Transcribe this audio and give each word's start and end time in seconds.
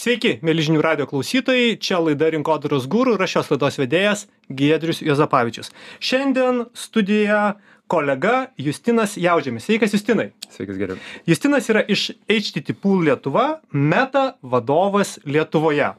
Sveiki, 0.00 0.38
mėlyžinių 0.40 0.80
radio 0.80 1.04
klausytojai, 1.04 1.74
čia 1.76 1.98
laida 2.00 2.30
Rinkodaros 2.32 2.86
gūrų 2.88 3.18
ir 3.18 3.22
aš 3.26 3.34
šios 3.34 3.48
laidos 3.50 3.74
vedėjas 3.76 4.20
Giedrius 4.48 5.02
Jozapavičius. 5.04 5.68
Šiandien 6.00 6.62
studijoje 6.72 7.40
kolega 7.92 8.46
Justinas 8.56 9.18
Jaužėmis. 9.20 9.66
Sveikas, 9.66 9.92
Justinai. 9.92 10.30
Sveikas, 10.48 10.78
geriau. 10.80 10.96
Justinas 11.28 11.68
yra 11.68 11.82
iš 11.84 12.14
HTT 12.32 12.78
Pool 12.80 13.02
Lietuva, 13.10 13.44
meta 13.76 14.22
vadovas 14.40 15.18
Lietuvoje. 15.28 15.90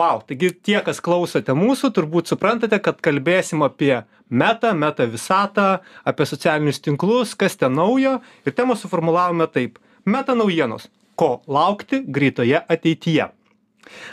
Wow, 0.00 0.22
taigi 0.24 0.54
tie, 0.56 0.78
kas 0.86 1.02
klausote 1.04 1.52
mūsų, 1.58 1.90
turbūt 1.98 2.32
suprantate, 2.32 2.78
kad 2.80 3.02
kalbėsim 3.04 3.66
apie 3.66 3.98
meta, 4.32 4.72
meta 4.72 5.04
visatą, 5.04 5.68
apie 6.08 6.28
socialinius 6.30 6.80
tinklus, 6.80 7.36
kas 7.36 7.60
ten 7.60 7.76
naujo 7.76 8.16
ir 8.48 8.56
temą 8.56 8.78
suformulavome 8.80 9.50
taip. 9.52 9.76
Meta 10.08 10.32
naujienos 10.32 10.88
ko 11.20 11.30
laukti 11.50 12.02
greitoje 12.06 12.62
ateityje. 12.76 13.28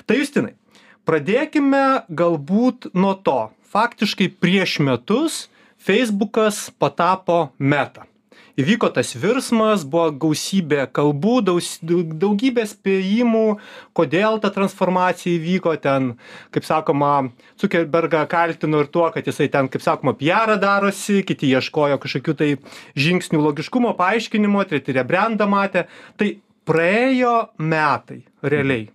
Tai 0.07 0.19
Justinai, 0.19 0.55
pradėkime 1.07 1.85
galbūt 2.09 2.91
nuo 2.97 3.15
to. 3.23 3.39
Faktiškai 3.67 4.29
prieš 4.41 4.79
metus 4.83 5.45
Facebookas 5.87 6.67
patapo 6.79 7.47
meta 7.59 8.07
įvyko 8.57 8.89
tas 8.93 9.13
virsmas 9.17 9.83
buvo 9.85 10.09
gausybė 10.25 10.87
kalbų 10.95 11.35
daugybė 11.45 12.65
spėjimų 12.67 13.43
kodėl 13.97 14.39
ta 14.41 14.51
transformacija 14.53 15.37
įvyko 15.37 15.75
ten 15.83 16.15
kaip 16.55 16.65
sakoma 16.65 17.11
cukerbergą 17.61 18.23
kaltino 18.31 18.81
ir 18.81 18.89
tuo 18.93 19.05
kad 19.13 19.29
jisai 19.29 19.49
ten 19.53 19.69
kaip 19.69 19.85
sakoma 19.85 20.15
piarą 20.17 20.57
darosi 20.61 21.21
kiti 21.27 21.51
ieškojo 21.53 22.01
kažkokių 22.01 22.37
tai 22.41 22.49
žingsnių 22.97 23.43
logiškumo 23.45 23.93
paaiškinimo 23.99 24.65
treti 24.69 24.97
rebrendą 24.97 25.49
matė 25.49 25.85
tai 26.17 26.37
praėjo 26.67 27.35
metai 27.57 28.21
realiai 28.43 28.87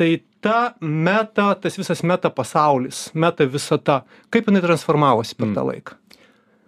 tai 0.00 0.12
ta 0.40 0.74
meta 0.80 1.52
tas 1.60 1.76
visas 1.76 2.02
meta 2.02 2.32
pasaulis 2.32 3.08
meta 3.14 3.46
visata 3.46 4.02
kaip 4.32 4.48
jinai 4.48 4.64
transformavosi 4.64 5.36
per 5.36 5.52
tą 5.56 5.66
laiką 5.72 6.00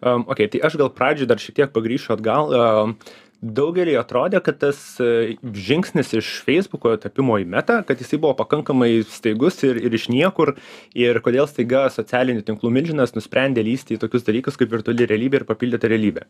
Um, 0.02 0.24
ok, 0.26 0.48
tai 0.50 0.58
aš 0.66 0.74
gal 0.80 0.88
pradžioj 0.90 1.28
dar 1.30 1.38
šiek 1.38 1.54
tiek 1.60 1.70
pagrįšiu 1.70 2.16
atgal. 2.16 2.48
Um, 2.50 2.94
daugeliui 3.42 3.96
atrodė, 3.98 4.38
kad 4.44 4.60
tas 4.62 4.78
uh, 5.02 5.32
žingsnis 5.42 6.12
iš 6.18 6.30
Facebooko 6.46 6.94
tapimo 7.02 7.38
į 7.42 7.46
metą, 7.50 7.80
kad 7.86 8.00
jisai 8.00 8.20
buvo 8.22 8.36
pakankamai 8.38 9.02
staigus 9.10 9.58
ir, 9.66 9.80
ir 9.82 9.96
iš 9.98 10.08
niekur, 10.12 10.54
ir 10.94 11.18
kodėl 11.24 11.48
staiga 11.50 11.88
socialinių 11.92 12.44
tinklų 12.46 12.72
milžinas 12.74 13.16
nusprendė 13.16 13.64
lysti 13.66 13.96
į 13.96 14.02
tokius 14.04 14.26
dalykus 14.28 14.58
kaip 14.60 14.72
virtuali 14.72 15.08
realybė 15.10 15.42
ir 15.42 15.48
papildyta 15.48 15.90
realybė. 15.90 16.24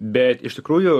Bet 0.00 0.42
iš 0.46 0.58
tikrųjų 0.60 0.96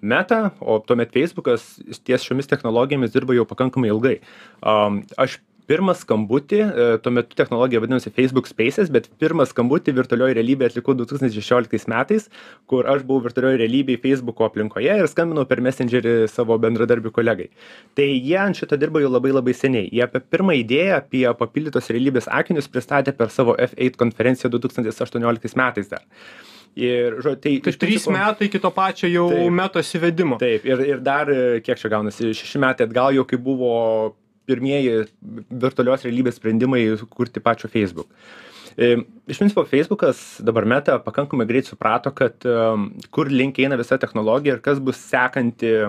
meta, 0.00 0.40
o 0.60 0.78
tuomet 0.86 1.12
Facebookas 1.14 1.66
ties 2.06 2.24
šiomis 2.24 2.50
technologijomis 2.50 3.14
dirba 3.14 3.36
jau 3.36 3.46
pakankamai 3.48 3.90
ilgai. 3.92 4.18
Um, 4.62 5.02
aš 5.18 5.40
pirmą 5.68 5.94
skambutį 5.98 6.60
e, 6.64 6.86
tuo 7.04 7.12
metu 7.14 7.36
technologija 7.38 7.82
vadinosi 7.82 8.12
facebook 8.14 8.48
spaces 8.48 8.90
bet 8.94 9.08
pirmą 9.20 9.46
skambutį 9.48 9.94
virtualioj 9.98 10.36
realybėj 10.38 10.72
atlikau 10.72 10.94
du 10.96 11.06
tūkstančiai 11.08 11.42
šešioliktais 11.42 11.86
metais 11.92 12.28
kur 12.70 12.88
aš 12.88 13.04
buvau 13.08 13.26
virtualioj 13.26 13.60
realybėj 13.60 14.00
feisbuko 14.04 14.48
aplinkoje 14.48 14.98
ir 15.02 15.10
skambinau 15.12 15.44
per 15.48 15.62
mesendžerį 15.64 16.16
savo 16.32 16.56
bendradarbiui 16.62 17.14
kolegai. 17.14 17.48
Tai 17.98 18.08
jie 18.08 18.36
ant 18.40 18.58
šito 18.58 18.78
dirba 18.80 19.02
jau 19.04 19.10
labai 19.12 19.34
labai 19.34 19.54
seniai. 19.56 19.88
Jie 19.92 20.04
apie 20.06 20.22
pirmą 20.24 20.56
idėją 20.62 21.00
apie 21.02 21.24
papildytos 21.40 21.90
realybės 21.92 22.30
akinius 22.40 22.70
pristatė 22.72 23.14
per 23.16 23.32
savo 23.34 23.56
f8 23.58 23.98
konferenciją 24.00 24.52
du 24.52 24.62
tūkstantis 24.64 25.02
aštuonioliktais 25.04 25.56
metais 25.58 25.90
dar. 25.92 26.06
Ir, 26.78 27.16
žodžiu, 27.24 27.40
tai... 27.42 27.52
Tai 27.64 27.72
trys 27.72 27.78
principo, 27.80 28.12
metai 28.14 28.46
iki 28.46 28.60
to 28.62 28.70
pačio 28.70 29.08
jau 29.10 29.26
taip, 29.32 29.54
metos 29.60 29.88
įvedimo. 29.98 30.36
Taip, 30.38 30.66
ir, 30.68 30.82
ir 30.92 31.00
dar, 31.02 31.30
kiek 31.64 31.80
čia 31.80 31.90
gaunasi, 31.90 32.30
šeši 32.38 32.60
metai 32.62 32.86
atgal 32.86 33.16
jau 33.16 33.24
kai 33.26 33.40
buvo 33.42 33.72
pirmieji 34.48 35.06
virtualios 35.50 36.06
realybės 36.06 36.38
sprendimai 36.40 36.82
kurti 37.12 37.42
pačio 37.44 37.70
Facebook. 37.72 38.10
E, 38.78 38.92
iš 39.26 39.40
principo, 39.40 39.64
Facebookas 39.66 40.38
dabar 40.44 40.66
meta 40.68 40.98
pakankamai 41.02 41.48
greit 41.48 41.66
suprato, 41.66 42.12
kad 42.14 42.46
kur 43.14 43.30
link 43.32 43.58
eina 43.58 43.78
visa 43.80 43.98
technologija 43.98 44.56
ir 44.56 44.62
kas 44.64 44.78
bus 44.82 45.00
sekanti 45.10 45.72
e, 45.78 45.88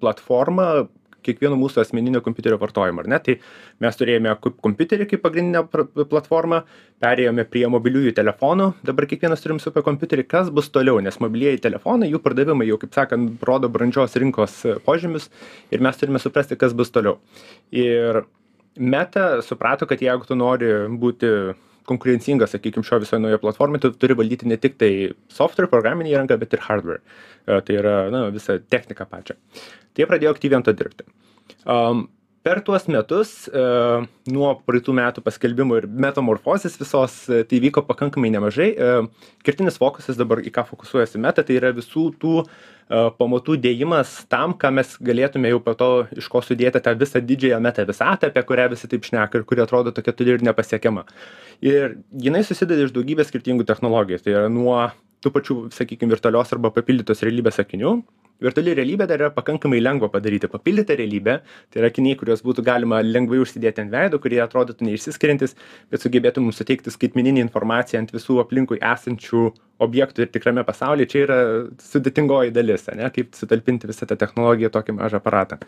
platforma 0.00 0.86
kiekvieno 1.26 1.58
mūsų 1.60 1.82
asmeninio 1.82 2.22
kompiuterio 2.24 2.58
vartojimo, 2.62 3.02
ar 3.02 3.10
ne? 3.12 3.18
Tai 3.22 3.36
mes 3.84 3.98
turėjome 4.00 4.36
kompiuterį 4.44 5.08
kaip 5.10 5.24
pagrindinę 5.24 5.64
platformą, 6.12 6.62
perėjome 7.02 7.44
prie 7.50 7.66
mobiliųjų 7.72 8.14
telefonų, 8.16 8.70
dabar 8.86 9.08
kiekvienas 9.10 9.44
turim 9.44 9.60
super 9.62 9.84
kompiuterį, 9.86 10.26
kas 10.30 10.50
bus 10.54 10.70
toliau, 10.74 11.02
nes 11.04 11.20
mobilieji 11.22 11.64
telefonai, 11.66 12.08
jų 12.12 12.22
pardavimai 12.24 12.70
jau, 12.70 12.80
kaip 12.82 12.96
sakant, 12.96 13.44
rodo 13.46 13.70
brandžios 13.72 14.16
rinkos 14.22 14.62
požymius 14.86 15.28
ir 15.74 15.84
mes 15.84 16.00
turime 16.00 16.22
suprasti, 16.22 16.58
kas 16.58 16.76
bus 16.76 16.94
toliau. 16.94 17.18
Ir 17.74 18.24
Meta 18.76 19.40
suprato, 19.42 19.86
kad 19.88 20.02
jeigu 20.04 20.26
tu 20.28 20.36
nori 20.36 20.68
būti 21.00 21.28
konkurencingas, 21.88 22.54
sakykime, 22.54 22.86
šio 22.86 23.00
visoje 23.02 23.22
naujoje 23.22 23.42
platformoje, 23.44 23.84
tu 23.84 23.92
turi 24.02 24.16
valdyti 24.18 24.48
ne 24.50 24.58
tik 24.60 24.76
tai 24.80 24.90
software, 25.32 25.70
programinį 25.72 26.14
įrangą, 26.14 26.38
bet 26.40 26.56
ir 26.56 26.64
hardware. 26.66 27.02
E, 27.46 27.60
tai 27.66 27.78
yra, 27.80 27.96
na, 28.12 28.26
visą 28.34 28.58
techniką 28.72 29.08
pačią. 29.10 29.38
Tai 29.56 30.04
jie 30.04 30.10
pradėjo 30.10 30.34
aktyviai 30.34 30.60
ant 30.60 30.68
to 30.68 30.76
dirbti. 30.76 31.06
Um, 31.62 32.06
per 32.46 32.60
tuos 32.62 32.84
metus 32.86 33.30
e, 33.50 33.62
nuo 34.30 34.52
praeitų 34.68 34.92
metų 34.94 35.22
paskelbimo 35.26 35.80
ir 35.80 35.88
metamorfozės 35.90 36.76
visos, 36.78 37.16
e, 37.26 37.40
tai 37.48 37.58
vyko 37.64 37.82
pakankamai 37.88 38.30
nemažai. 38.30 38.68
E, 38.70 38.90
kertinis 39.46 39.80
fokusas 39.82 40.18
dabar 40.20 40.44
į 40.46 40.52
ką 40.54 40.62
fokusuojasi 40.68 41.18
meta, 41.24 41.42
tai 41.42 41.58
yra 41.58 41.74
visų 41.74 42.12
tų 42.22 42.38
pamatų 42.86 43.56
dėjimas 43.58 44.12
tam, 44.30 44.52
ką 44.54 44.70
mes 44.76 44.92
galėtume 45.02 45.50
jau 45.50 45.58
po 45.58 45.72
to 45.74 45.88
iš 46.14 46.28
ko 46.30 46.38
sudėti 46.38 46.78
tą 46.78 46.92
visą 46.94 47.18
didžiąją 47.18 47.58
meta 47.64 47.82
visatą, 47.88 48.28
apie 48.30 48.44
kurią 48.46 48.68
visi 48.76 48.86
taip 48.92 49.08
šneka 49.08 49.40
ir 49.40 49.46
kuri 49.48 49.64
atrodo 49.64 49.90
tokia 49.96 50.14
turi 50.14 50.36
ir 50.36 50.44
nepasiekiama. 50.46 51.02
Ir 51.66 51.96
jinai 52.14 52.44
susideda 52.46 52.86
iš 52.86 52.94
daugybės 52.94 53.32
skirtingų 53.32 53.66
technologijų. 53.66 54.20
Tai 54.22 54.36
yra 54.36 54.52
nuo 54.54 54.84
tų 55.18 55.34
pačių, 55.34 55.58
sakykime, 55.74 56.14
virtualios 56.14 56.54
arba 56.54 56.70
papildytos 56.78 57.26
realybės 57.26 57.58
akinių, 57.64 57.96
virtuali 58.42 58.74
realybė 58.76 59.06
dar 59.08 59.22
yra 59.22 59.30
pakankamai 59.34 59.78
lengva 59.80 60.08
padaryti. 60.12 60.50
Papildytą 60.52 60.96
realybę 60.98 61.38
tai 61.72 61.80
yra 61.80 61.90
akiniai 61.92 62.18
kuriuos 62.20 62.42
būtų 62.46 62.64
galima 62.66 63.00
lengvai 63.04 63.40
užsidėti 63.42 63.84
ant 63.84 63.94
veido 63.94 64.20
kurie 64.22 64.40
atrodytų 64.44 64.88
neišsiskiriantys 64.88 65.56
bet 65.92 66.04
sugebėtų 66.04 66.44
mums 66.44 66.60
suteikti 66.60 66.92
skaitmeninę 66.92 67.44
informaciją 67.46 68.02
ant 68.02 68.12
visų 68.14 68.40
aplinkui 68.44 68.80
esančių 68.82 69.48
objektų 69.86 70.26
ir 70.26 70.32
tikrame 70.34 70.64
pasaulyje. 70.68 71.10
Čia 71.12 71.24
yra 71.24 71.40
sudėtingoji 71.88 72.54
dalis 72.56 72.86
ane 72.92 73.08
kaip 73.14 73.34
sutalpinti 73.36 73.88
visą 73.90 74.08
tą 74.08 74.18
technologiją 74.20 74.72
į 74.72 74.76
tokį 74.76 74.96
mažą 75.00 75.20
aparatą. 75.22 75.60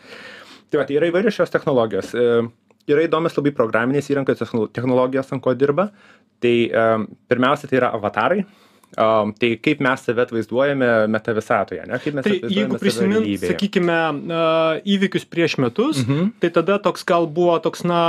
Tai 0.69 0.81
va 0.81 0.85
tai 0.85 0.99
yra 0.99 1.09
įvairios 1.09 1.37
šios 1.39 1.53
technologijos. 1.53 2.13
E, 2.13 2.41
yra 2.89 3.05
įdomios 3.05 3.37
labai 3.37 3.53
programinės 3.57 4.09
įrangos 4.13 4.41
technologijos 4.73 5.33
ant 5.33 5.41
ko 5.45 5.55
dirba. 5.57 5.89
Tai 6.39 6.55
e, 6.69 6.89
pirmiausia 7.31 7.69
tai 7.69 7.81
yra 7.81 7.93
avatarai 7.97 8.43
Um, 8.97 9.29
tai 9.37 9.51
kaip 9.61 9.83
mes 9.85 10.01
save 10.01 10.23
atvaizduojame 10.23 10.87
meta 11.13 11.33
visatoje, 11.37 11.83
ne? 11.85 11.97
Kaip 12.01 12.15
mes 12.17 12.25
tai 12.25 12.39
jeigu 12.49 12.79
prisimint, 12.81 13.27
sakykime, 13.37 13.97
įvykius 14.81 15.27
prieš 15.29 15.59
metus, 15.61 15.99
mhm. 16.01 16.31
tai 16.41 16.49
tada 16.55 16.79
toks 16.81 17.05
gal 17.05 17.27
buvo 17.29 17.59
toks, 17.61 17.83
na, 17.85 17.99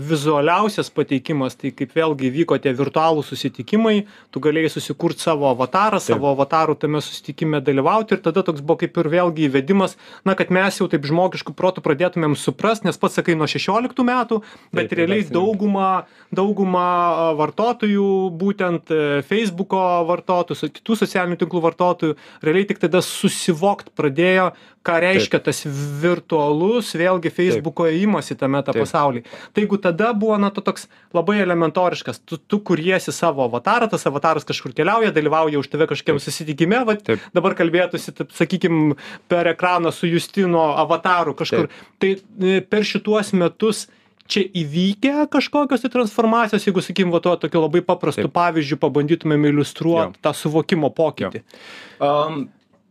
vizualiausias 0.00 0.88
pateikimas, 0.96 1.58
tai 1.60 1.74
kaip 1.76 1.92
vėlgi 1.92 2.30
vyko 2.38 2.56
tie 2.56 2.72
virtualų 2.78 3.20
susitikimai, 3.28 4.06
tu 4.32 4.40
galėjai 4.40 4.70
susikurti 4.78 5.26
savo 5.26 5.50
avatarą, 5.50 6.00
taip. 6.00 6.14
savo 6.14 6.32
avatarų 6.32 6.78
tame 6.80 7.04
susitikime 7.04 7.60
dalyvauti 7.60 8.16
ir 8.16 8.24
tada 8.24 8.46
toks 8.48 8.64
buvo 8.64 8.80
kaip 8.80 8.96
ir 8.96 9.10
vėlgi 9.12 9.50
įvedimas, 9.50 9.98
na, 10.24 10.38
kad 10.40 10.48
mes 10.48 10.80
jau 10.80 10.88
taip 10.88 11.04
žmogiškų 11.04 11.52
protų 11.52 11.84
pradėtumėm 11.84 12.38
suprasti, 12.40 12.88
nes 12.88 12.96
pats 12.96 13.20
sakai 13.20 13.36
nuo 13.36 13.50
16 13.50 14.08
metų, 14.08 14.40
bet 14.72 14.88
taip, 14.88 14.96
realiai 15.02 15.28
dauguma, 15.28 15.92
dauguma 16.32 16.88
vartotojų 17.36 18.10
būtent 18.40 18.96
Facebook'o 19.28 19.97
vartotojų, 20.06 20.70
kitų 20.78 20.96
socialinių 21.02 21.38
tinklų 21.40 21.62
vartotojų, 21.64 22.16
realiai 22.44 22.68
tik 22.68 22.80
tada 22.82 23.00
susivokt 23.04 23.90
pradėjo, 23.98 24.52
ką 24.86 24.96
reiškia 25.02 25.38
Taip. 25.38 25.48
tas 25.48 25.62
virtualus, 26.02 26.94
vėlgi 26.96 27.32
Facebook'o 27.34 27.88
įimas 27.92 28.30
į 28.32 28.38
tą 28.40 28.48
pasaulį. 28.66 29.24
Tai 29.52 29.64
jeigu 29.64 29.78
tada 29.82 30.12
buvo, 30.16 30.38
na, 30.40 30.50
to 30.54 30.62
toks 30.64 30.86
labai 31.16 31.40
elementoriškas, 31.42 32.22
tu, 32.24 32.38
tu 32.38 32.60
kuriesi 32.64 33.12
savo 33.14 33.44
avatarą, 33.44 33.90
tas 33.90 34.06
avataras 34.08 34.48
kažkur 34.48 34.72
keliauja, 34.76 35.12
dalyvauja 35.14 35.60
už 35.60 35.68
tave 35.72 35.88
kažkokiam 35.90 36.22
susitikime, 36.22 36.80
va, 36.88 36.96
Taip. 36.96 37.24
dabar 37.36 37.56
kalbėtųsi, 37.58 38.14
sakykime, 38.38 38.96
per 39.28 39.52
ekraną 39.52 39.92
su 39.94 40.08
Justino 40.08 40.70
avataru 40.80 41.36
kažkur. 41.38 41.68
Taip. 41.68 41.84
Tai 41.98 42.14
e, 42.48 42.60
per 42.64 42.86
šituos 42.86 43.34
metus 43.36 43.86
čia 44.28 44.44
įvykę 44.52 45.26
kažkokios 45.32 45.82
tai 45.84 45.90
transformacijos 45.94 46.66
jeigu 46.68 46.84
sakykim 46.84 47.12
va 47.14 47.20
tuo 47.24 47.34
tokiu 47.40 47.64
labai 47.64 47.80
paprastu 47.88 48.28
pavyzdžiu 48.32 48.78
pabandytumėm 48.84 49.48
iliustruot 49.50 50.20
tą 50.24 50.34
suvokimo 50.42 50.92
pokytį 51.00 51.44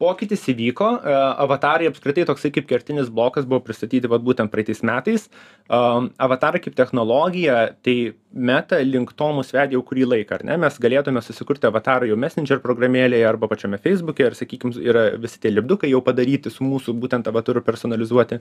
pokytis 0.01 0.43
įvyko 0.51 0.87
e, 0.97 1.13
avatarai 1.43 1.87
apskritai 1.89 2.25
toksai 2.29 2.51
kaip 2.55 2.67
kertinis 2.69 3.09
blokas 3.13 3.47
buvo 3.49 3.59
pristatyti 3.65 4.09
vat 4.11 4.23
būtent 4.25 4.51
praeitais 4.53 4.83
metais. 4.85 5.27
Am, 5.73 6.11
avatarai 6.21 6.61
kaip 6.63 6.77
technologija 6.77 7.57
tai 7.85 7.95
meta 8.31 8.79
link 8.85 9.13
to 9.17 9.29
mus 9.33 9.49
vedė 9.55 9.77
jau 9.77 9.81
kurį 9.87 10.05
laiką 10.11 10.37
ar 10.37 10.45
ne? 10.49 10.59
Mes 10.61 10.77
galėtume 10.83 11.23
susikurti 11.25 11.69
avatarą 11.69 12.09
jau 12.11 12.19
messenger 12.19 12.61
programėlėje 12.63 13.25
arba 13.29 13.49
pačiame 13.51 13.81
feisbuke 13.81 14.27
ir 14.27 14.37
sakykim 14.37 14.75
yra 14.83 15.09
visi 15.17 15.41
tie 15.41 15.53
lipdukai 15.53 15.89
jau 15.91 16.03
padaryti 16.05 16.53
su 16.53 16.67
mūsų 16.67 16.95
būtent 17.01 17.31
avataru 17.31 17.65
personalizuoti. 17.65 18.39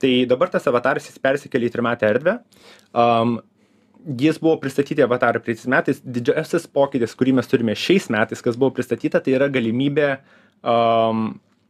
Tai 0.00 0.16
dabar 0.32 0.52
tas 0.56 0.66
avataras 0.70 1.10
jis 1.10 1.20
persikėlė 1.22 1.68
į 1.68 1.76
trimatę 1.76 2.08
erdvę. 2.08 2.38
Am, 2.96 3.38
jis 4.18 4.38
buvo 4.40 4.56
pristatyti 4.62 5.04
avatarai 5.04 5.42
praeitais 5.44 5.68
metais. 5.68 6.02
Didžiausias 6.02 6.68
pokytis 6.70 7.16
kurį 7.18 7.38
mes 7.38 7.50
turime 7.50 7.76
šiais 7.76 8.08
metais 8.14 8.42
kas 8.44 8.56
buvo 8.56 8.72
pristatyta 8.76 9.20
tai 9.20 9.36
yra 9.36 9.50
galimybė 9.52 10.12
um, 10.62 11.28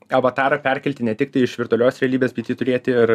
avatarą 0.09 0.59
perkelti 0.65 1.05
ne 1.05 1.15
tik 1.19 1.33
tai 1.35 1.45
iš 1.45 1.55
virtualios 1.61 2.01
realybės, 2.03 2.35
bet 2.37 2.51
jį 2.51 2.59
turėti 2.59 2.95
ir 2.95 3.13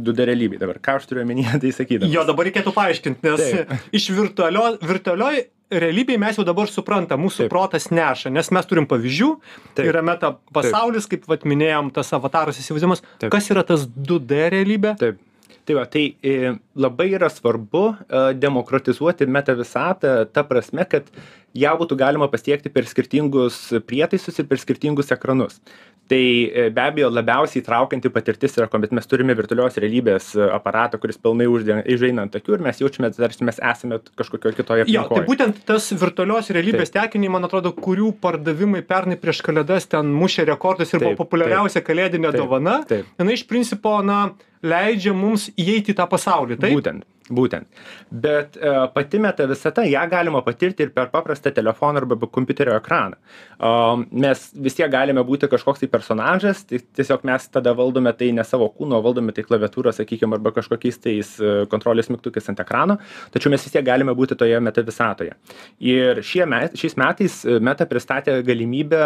2D 0.00 0.26
realybėje. 0.30 0.62
Dabar 0.62 0.80
ką 0.82 0.96
aš 1.00 1.08
turiu 1.10 1.24
omenyje, 1.24 1.56
tai 1.62 1.72
sakydamas. 1.76 2.12
Jo, 2.14 2.24
dabar 2.28 2.48
reikėtų 2.48 2.74
paaiškinti, 2.76 3.24
nes 3.28 3.42
Taip. 3.44 3.74
iš 3.96 4.10
virtualio, 4.16 4.66
virtualioj 4.80 5.42
realybėje 5.70 6.18
mes 6.18 6.38
jau 6.40 6.44
dabar 6.46 6.70
suprantam, 6.70 7.22
mūsų 7.22 7.44
Taip. 7.44 7.52
protas 7.52 7.90
neša, 7.94 8.32
nes 8.34 8.50
mes 8.54 8.70
turim 8.70 8.88
pavyzdžių, 8.90 9.30
Taip. 9.78 9.86
yra 9.86 10.02
meta 10.06 10.34
pasaulis, 10.54 11.06
kaip 11.10 11.28
vat, 11.30 11.46
minėjom, 11.48 11.92
tas 11.94 12.10
avataras 12.16 12.58
įsivaizdavimas. 12.62 13.04
Taip. 13.20 13.30
Kas 13.34 13.50
yra 13.52 13.66
tas 13.66 13.86
2D 13.86 14.48
realybė? 14.56 14.96
Taip. 15.00 15.20
Tai 15.70 15.76
va, 15.78 15.84
tai 15.86 16.16
e, 16.18 16.56
labai 16.82 17.12
yra 17.14 17.28
svarbu 17.30 17.82
e, 17.94 18.20
demokratizuoti 18.42 19.28
meta 19.30 19.54
visatą 19.54 20.24
ta 20.34 20.42
prasme, 20.42 20.82
kad 20.82 21.06
ją 21.54 21.76
būtų 21.78 21.94
galima 22.00 22.26
pasiekti 22.32 22.72
per 22.74 22.88
skirtingus 22.90 23.60
prietaisus 23.86 24.42
ir 24.42 24.48
per 24.50 24.58
skirtingus 24.58 25.14
ekranus. 25.14 25.60
Tai 26.10 26.18
e, 26.18 26.62
be 26.74 26.82
abejo 26.82 27.06
labiausiai 27.14 27.62
traukianti 27.62 28.10
patirtis 28.10 28.56
yra, 28.58 28.66
kuomet 28.70 28.90
mes 28.98 29.06
turime 29.06 29.34
virtualios 29.38 29.76
realybės 29.78 30.32
e, 30.34 30.48
aparatą, 30.56 30.98
kuris 30.98 31.20
pilnai 31.22 31.46
uždeng- 31.46 31.84
užeina 31.94 32.24
ant 32.26 32.34
akių 32.34 32.56
ir 32.56 32.64
mes 32.66 32.80
jaučiame, 32.82 33.12
tarsi 33.14 33.46
mes 33.46 33.60
esame 33.62 34.00
kažkokioje 34.18 34.58
kitoje 34.58 34.86
Jo, 34.88 35.04
tai 35.04 35.04
aplinkoje. 35.04 35.28
būtent 35.28 35.60
tas 35.68 35.86
virtualios 36.02 36.50
realybės 36.50 36.90
tekiniai, 36.96 37.30
man 37.30 37.46
atrodo, 37.46 37.70
kurių 37.78 38.10
pardavimai 38.24 38.82
pernai 38.90 39.20
prieš 39.22 39.44
kalėdas 39.46 39.86
ten 39.92 40.10
mušė 40.18 40.48
rekordus 40.50 40.90
ir 40.96 41.04
buvo 41.04 41.14
populiariausia 41.22 41.84
kalėdinė 41.86 42.34
dovana. 42.34 42.80
Jinai 42.90 43.38
iš 43.38 43.46
principo, 43.46 44.00
na, 44.02 44.32
leidžia 44.66 45.14
mums 45.14 45.46
įeiti 45.54 45.94
į 45.94 45.98
tą 46.02 46.08
pasaulį. 46.10 46.58
Taip? 46.58 46.74
Būtent, 46.74 47.06
būtent. 47.30 47.66
Bet 48.10 48.58
e, 48.58 48.72
pati 48.94 49.20
meta 49.22 49.46
visata, 49.50 49.84
ją 49.88 50.02
galima 50.10 50.42
patirti 50.46 50.86
ir 50.86 50.92
per 50.94 51.10
paprastą 51.12 51.52
telefoną 51.54 52.02
arba 52.02 52.18
kompiuterio 52.26 52.76
ekraną. 52.78 53.18
Mes 54.10 54.46
vis 54.64 54.76
tiek 54.78 54.90
galime 54.92 55.22
būti 55.26 55.48
kažkoks 55.50 55.82
tai 55.82 55.90
personažas, 55.92 56.64
tai 56.68 56.80
tiesiog 56.96 57.24
mes 57.28 57.46
tada 57.52 57.74
valdome 57.76 58.12
tai 58.16 58.30
ne 58.36 58.44
savo 58.46 58.70
kūno, 58.72 58.98
o 58.98 59.04
valdome 59.04 59.34
tai 59.36 59.44
klaviatūrą, 59.46 59.92
sakykime, 59.96 60.38
arba 60.38 60.52
kažkokiais 60.56 61.00
tais 61.02 61.32
e, 61.38 61.54
kontrolės 61.72 62.10
mygtukais 62.12 62.50
ant 62.52 62.62
ekrano, 62.64 62.98
tačiau 63.34 63.52
mes 63.52 63.64
vis 63.66 63.76
tiek 63.76 63.86
galime 63.86 64.14
būti 64.16 64.38
toje 64.38 64.60
meta 64.64 64.84
visatoje. 64.86 65.36
Ir 65.92 66.22
šie 66.26 66.44
met, 66.50 66.76
šiais 66.80 66.98
metais 67.00 67.40
e, 67.44 67.58
meta 67.62 67.86
pristatė 67.90 68.40
galimybę 68.46 69.02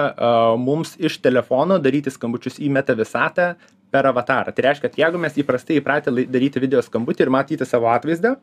mums 0.61 0.95
iš 1.03 1.19
telefono 1.25 1.79
daryti 1.83 2.13
skambučius 2.13 2.61
į 2.63 2.71
meta 2.73 2.95
visatą 2.99 3.55
per 3.95 4.09
avatarą. 4.11 4.55
Tai 4.55 4.67
reiškia, 4.69 4.89
kad 4.89 4.99
jeigu 4.99 5.21
mes 5.23 5.37
įprastai 5.39 5.79
įpratę 5.81 6.15
daryti 6.35 6.63
video 6.63 6.83
skambutį 6.83 7.27
ir 7.27 7.33
matyti 7.35 7.69
savo 7.69 7.91
atvaizdą, 7.93 8.35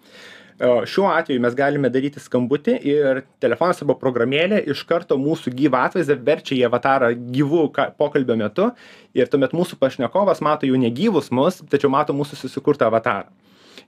šiuo 0.62 1.07
atveju 1.09 1.42
mes 1.42 1.56
galime 1.57 1.89
daryti 1.89 2.21
skambutį 2.21 2.75
ir 2.86 3.21
telefonas 3.42 3.81
arba 3.81 3.95
programėlė 4.00 4.62
iš 4.71 4.83
karto 4.89 5.18
mūsų 5.18 5.53
gyvą 5.57 5.86
atvaizdą 5.89 6.18
verčia 6.27 6.57
į 6.59 6.65
avatarą 6.69 7.12
gyvų 7.33 7.63
ka- 7.75 7.89
pokalbio 7.98 8.38
metu 8.38 8.69
ir 9.18 9.31
tuomet 9.31 9.56
mūsų 9.57 9.80
pašnekovas 9.81 10.44
mato 10.45 10.69
jau 10.69 10.77
negyvus 10.80 11.31
mus, 11.33 11.62
tačiau 11.71 11.92
mato 11.94 12.13
mūsų 12.13 12.44
susikurtą 12.44 12.92
avatarą. 12.92 13.31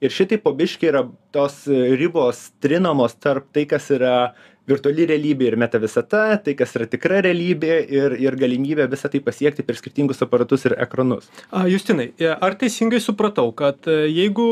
Ir 0.04 0.12
šitai 0.12 0.38
po 0.44 0.52
biški 0.58 0.90
yra 0.92 1.06
tos 1.32 1.62
e, 1.72 1.78
ribos 1.96 2.50
trinamos 2.64 3.16
tarp 3.24 3.46
tai, 3.56 3.64
kas 3.70 3.88
yra 3.96 4.34
virtuali 4.68 5.04
realybė 5.10 5.50
ir 5.50 5.56
meta 5.60 5.80
visata, 5.80 6.22
tai 6.40 6.54
kas 6.56 6.72
yra 6.78 6.86
tikra 6.88 7.18
realybė 7.26 7.78
ir, 7.92 8.14
ir 8.24 8.36
galimybė 8.40 8.86
visą 8.92 9.10
tai 9.12 9.20
pasiekti 9.24 9.64
per 9.68 9.76
skirtingus 9.76 10.22
aparatus 10.24 10.64
ir 10.70 10.76
ekranus. 10.86 11.28
A, 11.52 11.66
Justinai, 11.68 12.10
e, 12.16 12.30
ar 12.32 12.56
teisingai 12.60 13.02
supratau, 13.04 13.50
kad 13.60 13.88
e, 13.92 13.98
jeigu, 14.12 14.46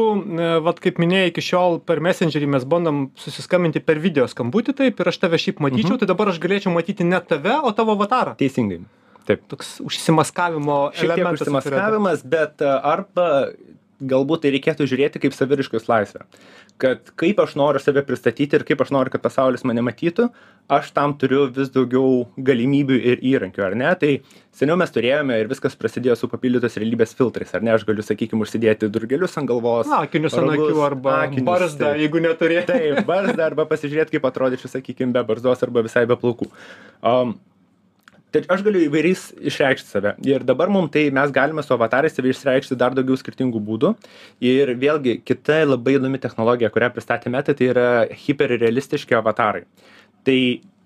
vat, 0.67 0.81
kaip 0.83 0.99
minėjai, 0.99 1.31
iki 1.31 1.43
šiol 1.47 1.79
per 1.87 2.03
Messengerį 2.03 2.49
mes 2.57 2.67
bandom 2.67 3.05
susiskambinti 3.23 3.79
per 3.87 3.99
video 4.03 4.27
skambutį, 4.31 4.75
taip, 4.81 4.99
ir 4.99 5.11
aš 5.13 5.21
tave 5.23 5.39
šiaip 5.39 5.63
matyčiau, 5.63 5.95
Mhm. 5.95 6.01
tai 6.03 6.11
dabar 6.11 6.31
aš 6.33 6.39
galėčiau 6.43 6.75
matyti 6.75 7.07
ne 7.07 7.19
tave, 7.23 7.55
o 7.63 7.71
tavo 7.71 7.95
avatarą. 7.95 8.35
Teisingai. 8.39 8.81
Taip. 9.27 9.43
Toks 9.47 9.77
užsimaskavimo 9.85 10.91
Šiek 10.91 11.11
tiek 11.13 11.17
elementas. 11.21 11.41
užsimaskavimas, 11.47 12.23
bet 12.25 12.61
arba 12.67 13.27
galbūt 14.01 14.43
tai 14.43 14.51
reikėtų 14.55 14.87
žiūrėti 14.89 15.21
kaip 15.21 15.35
saviriškos 15.35 15.87
laisvę. 15.89 16.25
Kad 16.81 17.11
kaip 17.19 17.41
aš 17.43 17.53
noriu 17.59 17.81
save 17.81 18.03
pristatyti 18.07 18.57
ir 18.57 18.65
kaip 18.65 18.81
aš 18.81 18.91
noriu, 18.95 19.13
kad 19.13 19.21
pasaulis 19.23 19.63
mane 19.67 19.83
matytų, 19.85 20.29
aš 20.71 20.89
tam 20.95 21.13
turiu 21.19 21.45
vis 21.53 21.69
daugiau 21.73 22.25
galimybių 22.37 22.97
ir 23.11 23.21
įrankių, 23.33 23.65
ar 23.67 23.75
ne? 23.77 23.91
Tai 24.01 24.11
seniau 24.55 24.77
mes 24.81 24.93
turėjome 24.93 25.37
ir 25.41 25.51
viskas 25.51 25.77
prasidėjo 25.77 26.17
su 26.17 26.31
papildytos 26.31 26.79
realybės 26.81 27.13
filtrais, 27.17 27.53
ar 27.57 27.65
ne? 27.65 27.75
Aš 27.75 27.85
galiu, 27.89 28.05
sakykime, 28.05 28.41
užsidėti 28.45 28.89
durgelius 28.93 29.37
ant 29.41 29.51
galvos. 29.51 29.91
Akinius 30.01 30.37
ant 30.39 30.55
akių 30.55 30.81
arba 30.87 31.19
akinius, 31.27 31.47
barzdą, 31.51 31.91
taip. 31.91 32.03
jeigu 32.05 32.25
neturėtai. 32.25 32.81
Taip, 32.81 33.05
barzdą 33.09 33.47
arba 33.51 33.67
pasižiūrėti, 33.69 34.17
kaip 34.17 34.27
atrodyčiau, 34.31 34.71
sakykime, 34.71 35.13
be 35.15 35.25
barzdos 35.27 35.61
arba 35.67 35.85
visai 35.85 36.07
be 36.09 36.17
plaukų. 36.17 36.49
Um, 37.05 37.37
tai 38.31 38.41
aš 38.55 38.63
galiu 38.65 38.81
įvairiais 38.85 39.27
išreikšti 39.51 39.91
save. 39.91 40.13
Ir 40.27 40.45
dabar 40.47 40.71
mums 40.71 40.91
tai 40.93 41.05
mes 41.13 41.33
galime 41.35 41.63
su 41.65 41.73
avatarais 41.75 42.15
save 42.15 42.31
išreikšti 42.31 42.77
dar 42.79 42.95
daugiau 42.97 43.19
skirtingų 43.19 43.61
būdų. 43.67 43.93
Ir 44.47 44.73
vėlgi, 44.81 45.19
kita 45.27 45.61
labai 45.67 45.97
įdomi 45.97 46.21
technologija, 46.23 46.71
kurią 46.73 46.91
pristatė 46.95 47.31
Meta, 47.33 47.55
tai 47.57 47.71
yra 47.73 47.87
hiperrealistiški 48.25 49.17
avatarai. 49.19 49.65
Tai 50.27 50.37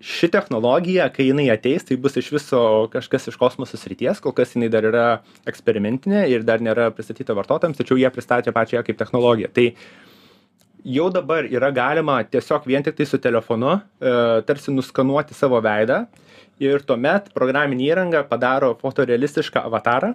ši 0.06 0.28
technologija, 0.32 1.08
kai 1.12 1.28
jinai 1.30 1.46
ateis, 1.52 1.84
tai 1.86 1.96
bus 2.00 2.16
iš 2.20 2.28
viso 2.34 2.60
kažkas 2.92 3.30
iš 3.30 3.38
kosmoso 3.40 3.78
srities, 3.80 4.20
kol 4.24 4.34
kas 4.36 4.54
jinai 4.56 4.68
dar 4.72 4.84
yra 4.88 5.06
eksperimentinė 5.48 6.26
ir 6.32 6.44
dar 6.46 6.64
nėra 6.64 6.90
pristatyta 6.94 7.36
vartotojams, 7.36 7.78
tačiau 7.80 7.98
jie 8.00 8.10
pristatė 8.12 8.52
pačią 8.56 8.80
ją 8.80 8.84
kaip 8.86 9.00
technologiją. 9.00 9.52
Tai 9.56 9.70
jau 10.86 11.08
dabar 11.10 11.48
yra 11.50 11.72
galima 11.74 12.20
tiesiog 12.22 12.66
vien 12.70 12.84
tik 12.86 12.96
tai 12.98 13.06
su 13.10 13.18
telefonu 13.18 13.74
e, 13.74 14.12
tarsi 14.46 14.74
nuskanuoti 14.74 15.34
savo 15.34 15.58
veidą 15.62 16.04
ir 16.62 16.84
tuomet 16.86 17.32
programinė 17.34 17.90
įranga 17.90 18.22
padaro 18.30 18.70
fotorealistišką 18.82 19.64
avatarą 19.66 20.14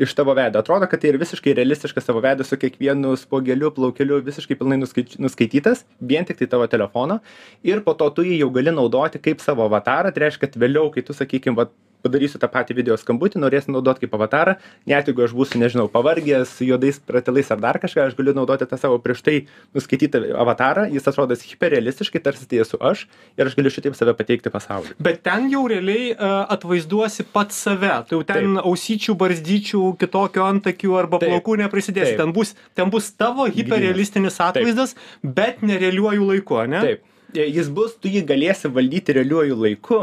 iš 0.00 0.14
tavo 0.16 0.32
veido. 0.34 0.62
Atrodo, 0.62 0.88
kad 0.88 1.02
tai 1.02 1.10
ir 1.12 1.18
visiškai 1.20 1.52
realistiškas 1.58 2.06
tavo 2.08 2.22
veidas 2.24 2.48
su 2.48 2.56
kiekvienu 2.56 3.12
spogeliu, 3.20 3.68
plaukeliu, 3.76 4.22
visiškai 4.24 4.56
pilnai 4.56 4.78
nuskaitytas, 4.80 5.84
vien 6.00 6.24
tik 6.24 6.40
tai 6.40 6.48
tavo 6.54 6.68
telefono. 6.72 7.18
Ir 7.66 7.82
po 7.84 7.92
to 7.98 8.08
tu 8.16 8.24
jį 8.24 8.38
jau 8.40 8.48
gali 8.54 8.72
naudoti 8.72 9.20
kaip 9.20 9.44
savo 9.44 9.66
avatarą. 9.68 10.14
Tai 10.14 10.24
reiškia, 10.24 10.46
kad 10.46 10.56
vėliau, 10.62 10.88
kai 10.94 11.04
tu, 11.04 11.16
sakykime, 11.16 11.68
padarysiu 12.04 12.40
tą 12.40 12.48
patį 12.52 12.76
video 12.78 12.96
skambutį, 13.00 13.40
norėsi 13.42 13.72
naudoti 13.72 14.04
kaip 14.04 14.16
avatarą, 14.18 14.56
net 14.90 15.10
jeigu 15.10 15.24
aš 15.26 15.34
būsiu, 15.36 15.60
nežinau, 15.62 15.86
pavargęs, 15.92 16.56
juodais 16.64 17.00
pratilais 17.06 17.50
ar 17.52 17.60
dar 17.62 17.80
kažką, 17.82 18.08
aš 18.08 18.16
galiu 18.18 18.34
naudoti 18.36 18.68
tą 18.68 18.78
savo 18.80 18.98
prieš 19.02 19.22
tai 19.26 19.36
nuskaitytą 19.76 20.22
avatarą, 20.40 20.86
jis 20.92 21.08
atrodo 21.10 21.36
hiperrealistiškai, 21.36 22.22
tarsi 22.24 22.48
tai 22.50 22.62
esu 22.64 22.80
aš 22.80 23.06
ir 23.38 23.50
aš 23.50 23.56
galiu 23.58 23.72
šitaip 23.72 23.98
save 23.98 24.14
pateikti 24.18 24.52
pasauliui. 24.52 24.96
Bet 25.02 25.22
ten 25.26 25.48
jau 25.52 25.66
realiai 25.70 26.12
uh, 26.14 26.44
atvaizduosi 26.54 27.26
pats 27.32 27.60
save. 27.66 27.92
Tai 28.08 28.18
jau 28.18 28.22
ten 28.26 28.56
Taip. 28.56 28.64
ausyčių, 28.70 29.16
barzdyčių, 29.20 29.84
kitokio 30.00 30.46
antakių 30.46 30.96
arba 31.00 31.20
Taip. 31.20 31.34
plaukų 31.34 31.60
neprisidėsi. 31.64 32.14
Taip. 32.14 32.24
Ten 32.24 32.34
bus, 32.36 32.54
ten 32.78 32.92
bus 32.92 33.10
tavo 33.12 33.48
hiperrealistinis 33.50 34.40
atvaizdas, 34.44 34.96
bet 35.22 35.64
nerealiuoju 35.66 36.32
laiku, 36.32 36.60
ne? 36.70 36.84
Taip. 36.86 37.06
E, 37.34 37.46
Jis 37.50 37.68
bus, 37.68 37.94
tu 38.00 38.08
jį 38.08 38.24
galėsi 38.26 38.68
valdyti 38.72 39.14
realiuoju 39.14 39.56
laiku, 39.60 39.98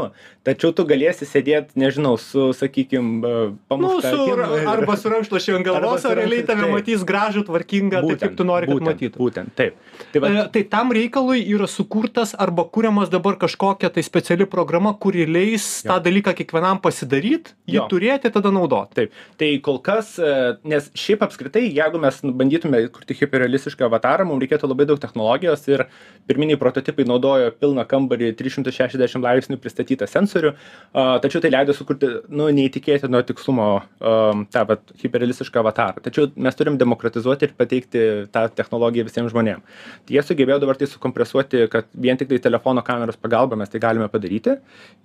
tačiau 0.46 0.72
tu 0.72 0.84
galėsi 0.88 1.26
sėdėti, 1.28 1.76
nežinau, 1.76 2.16
su, 2.18 2.52
sakykime, 2.56 3.20
Nu, 3.20 3.58
pamušta. 3.68 4.10
su, 4.14 4.22
akim 4.22 4.40
ir- 4.56 4.68
arba 4.72 4.96
su 4.96 5.08
rankšluošiu 5.12 5.56
ant 5.58 5.66
galvos, 5.66 6.00
su 6.02 6.08
o 6.08 6.14
realiai 6.14 6.44
tave 6.46 6.62
taip. 6.62 6.72
matys 6.72 7.04
gražų, 7.04 7.44
tvarkingą, 7.48 8.00
taip 8.08 8.20
kaip 8.20 8.36
tu 8.36 8.44
nori, 8.44 8.66
kad 8.66 8.74
būtent, 8.76 8.88
matytų. 8.94 9.16
Būtent, 9.18 9.52
taip. 9.54 9.74
Tai 10.12 10.20
va, 10.20 10.28
E, 10.28 10.48
Tai 10.48 10.62
tam 10.64 10.90
reikalui 10.92 11.42
yra 11.54 11.66
sukurtas 11.68 12.34
arba 12.38 12.64
kuriamas 12.64 13.10
dabar 13.10 13.36
kažkokia 13.36 13.92
tai 13.92 14.00
speciali 14.02 14.46
programa, 14.46 14.94
kuri 14.98 15.26
leis 15.26 15.82
Jo. 15.84 15.90
tą 15.92 16.02
dalyką 16.04 16.32
kiekvienam 16.34 16.80
pasidaryti, 16.80 17.52
jį 17.68 17.74
Jo. 17.82 17.88
turėti, 17.90 18.32
tada 18.32 18.48
naudoti. 18.50 18.94
Taip, 18.94 19.12
tai 19.36 19.58
kol 19.58 19.78
kas, 19.80 20.18
e, 20.18 20.56
nes 20.64 20.88
šiaip 20.94 21.18
apskritai, 21.20 21.68
jeigu 21.74 22.00
mes 22.00 22.20
bandytume 22.22 22.88
kurti 22.88 23.14
hiperrealistišką 23.14 23.84
avatarą, 23.90 24.24
mums 24.26 24.42
reikėtų 24.42 24.68
labai 24.70 24.86
daug 24.86 24.98
technologijos 24.98 25.68
ir 25.68 25.86
pirminiai 26.26 26.56
prototipai 26.58 27.04
naudoja 27.04 27.17
naudojo 27.18 27.50
pilną 27.58 27.84
kambarį 27.88 28.32
360 28.38 29.22
laipsnių 29.24 29.58
pristatytą 29.60 30.08
sensorių, 30.08 30.54
tačiau 30.94 31.42
tai 31.42 31.50
leido 31.52 31.74
sukurti 31.76 32.10
nu, 32.28 32.48
neįtikėtino 32.54 33.20
tikslumo 33.28 33.68
um, 33.78 34.44
tą 34.52 34.64
vat, 34.68 34.94
hiperrealistišką 35.02 35.62
avatarą. 35.62 36.02
Tačiau 36.04 36.30
mes 36.38 36.58
turim 36.58 36.78
demokratizuoti 36.80 37.48
ir 37.48 37.54
pateikti 37.58 38.04
tą 38.34 38.46
technologiją 38.54 39.06
visiems 39.08 39.32
žmonėms. 39.34 39.78
Tai 40.06 40.16
jie 40.16 40.24
sugebėjo 40.24 40.60
dabar 40.62 40.78
tai 40.78 40.88
sukompresuoti, 40.90 41.66
kad 41.72 41.88
vien 41.94 42.18
tik 42.20 42.30
tai 42.32 42.40
telefono 42.44 42.84
kameros 42.86 43.18
pagalba 43.20 43.58
mes 43.58 43.72
tai 43.72 43.82
galime 43.82 44.08
padaryti. 44.12 44.58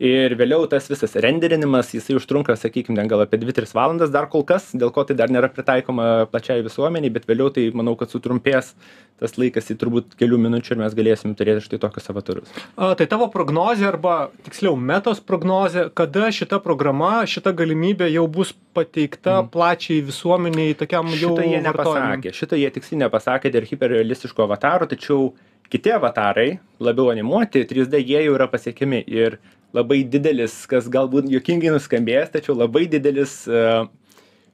Ir 0.03 0.37
vėliau 0.39 0.67
tas 0.69 0.87
visas 0.91 1.15
renderinimas, 1.25 1.93
jisai 1.95 2.17
užtrunka, 2.19 2.55
sakykime, 2.59 3.07
gal 3.09 3.25
apie 3.25 3.41
2-3 3.41 3.73
valandas 3.75 4.13
dar 4.13 4.29
kol 4.31 4.45
kas, 4.47 4.71
dėl 4.77 4.93
ko 4.93 5.05
tai 5.07 5.17
dar 5.19 5.33
nėra 5.33 5.49
pritaikoma 5.53 6.27
plačiai 6.31 6.63
visuomeniai, 6.65 7.13
bet 7.13 7.27
vėliau 7.29 7.51
tai 7.53 7.69
manau, 7.75 7.97
kad 7.99 8.13
sutrumpės 8.13 8.73
tas 9.21 9.37
laikas 9.39 9.69
į 9.71 9.77
turbūt 9.79 10.15
kelių 10.19 10.39
minučių 10.41 10.75
ir 10.75 10.81
mes 10.81 10.95
galėsim 10.97 11.35
turėti 11.37 11.63
štai 11.67 11.79
tokius 11.83 12.02
avatarus. 12.11 12.49
A, 12.75 12.93
tai 12.99 13.07
tavo 13.11 13.27
prognozija 13.33 13.91
arba 13.91 14.17
tiksliau 14.45 14.75
metos 14.79 15.21
prognozija, 15.23 15.87
kada 15.95 16.29
šita 16.33 16.59
programa, 16.63 17.23
šita 17.29 17.53
galimybė 17.55 18.09
jau 18.13 18.25
bus 18.31 18.53
pateikta 18.75 19.39
mm. 19.41 19.49
plačiai 19.53 20.03
visuomeniai 20.05 20.75
tokiam 20.79 21.09
jau... 21.13 21.33
Šitą 21.35 21.47
jie 21.47 21.63
nepasakė, 21.67 22.35
šitą 22.35 22.59
jie 22.59 22.69
tiksliai 22.75 23.03
nepasakė 23.05 23.53
dėl 23.53 23.67
hiperrealistiško 23.69 24.47
avataro, 24.47 24.89
tačiau 24.91 25.33
kiti 25.73 25.93
avatarai, 25.93 26.59
labiau 26.83 27.09
animuoti, 27.13 27.65
3D 27.69 28.01
jie 28.03 28.23
jau 28.27 28.35
yra 28.35 28.49
pasiekiami 28.51 29.03
ir 29.09 29.39
labai 29.73 30.03
didelis, 30.05 30.63
kas 30.69 30.89
galbūt 30.91 31.31
juokingai 31.33 31.73
nuskambės, 31.73 32.33
tačiau 32.33 32.55
labai 32.59 32.85
didelis 32.91 33.39
uh, 33.49 33.87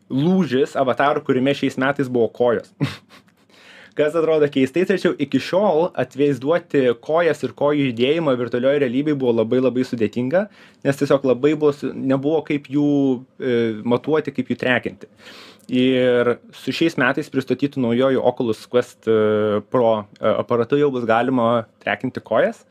lūžis 0.10 0.78
avatarų 0.80 1.26
kūrime 1.28 1.54
šiais 1.58 1.78
metais 1.82 2.10
buvo 2.12 2.30
kojos. 2.34 2.72
kas 4.00 4.16
atrodo 4.16 4.48
keistai 4.52 4.86
tačiau 4.88 5.12
iki 5.20 5.42
šiol 5.44 5.90
atvaizduoti 6.00 6.86
kojas 7.04 7.44
ir 7.44 7.54
kojų 7.60 7.90
judėjimą 7.90 8.36
virtualioj 8.40 8.80
realybėj 8.86 9.18
buvo 9.20 9.36
labai 9.42 9.60
labai 9.60 9.84
sudėtinga 9.88 10.46
nes 10.88 11.02
tiesiog 11.02 11.28
labai 11.28 11.54
buvo 11.60 11.92
nebuvo 11.94 12.40
kaip 12.48 12.70
jų 12.72 12.90
e, 13.20 13.60
matuoti 13.84 14.34
kaip 14.36 14.52
jų 14.52 14.60
trekinti. 14.64 15.10
Ir 15.70 16.38
su 16.56 16.74
šiais 16.74 16.96
metais 16.98 17.28
pristatytu 17.30 17.82
naujuoju 17.84 18.24
oculus 18.26 18.64
quest 18.72 19.06
e, 19.06 19.60
pro 19.70 19.92
e, 20.00 20.32
aparatu 20.32 20.80
jau 20.80 20.90
bus 20.96 21.06
galima 21.10 21.68
trekinti 21.84 22.24
kojas 22.26 22.64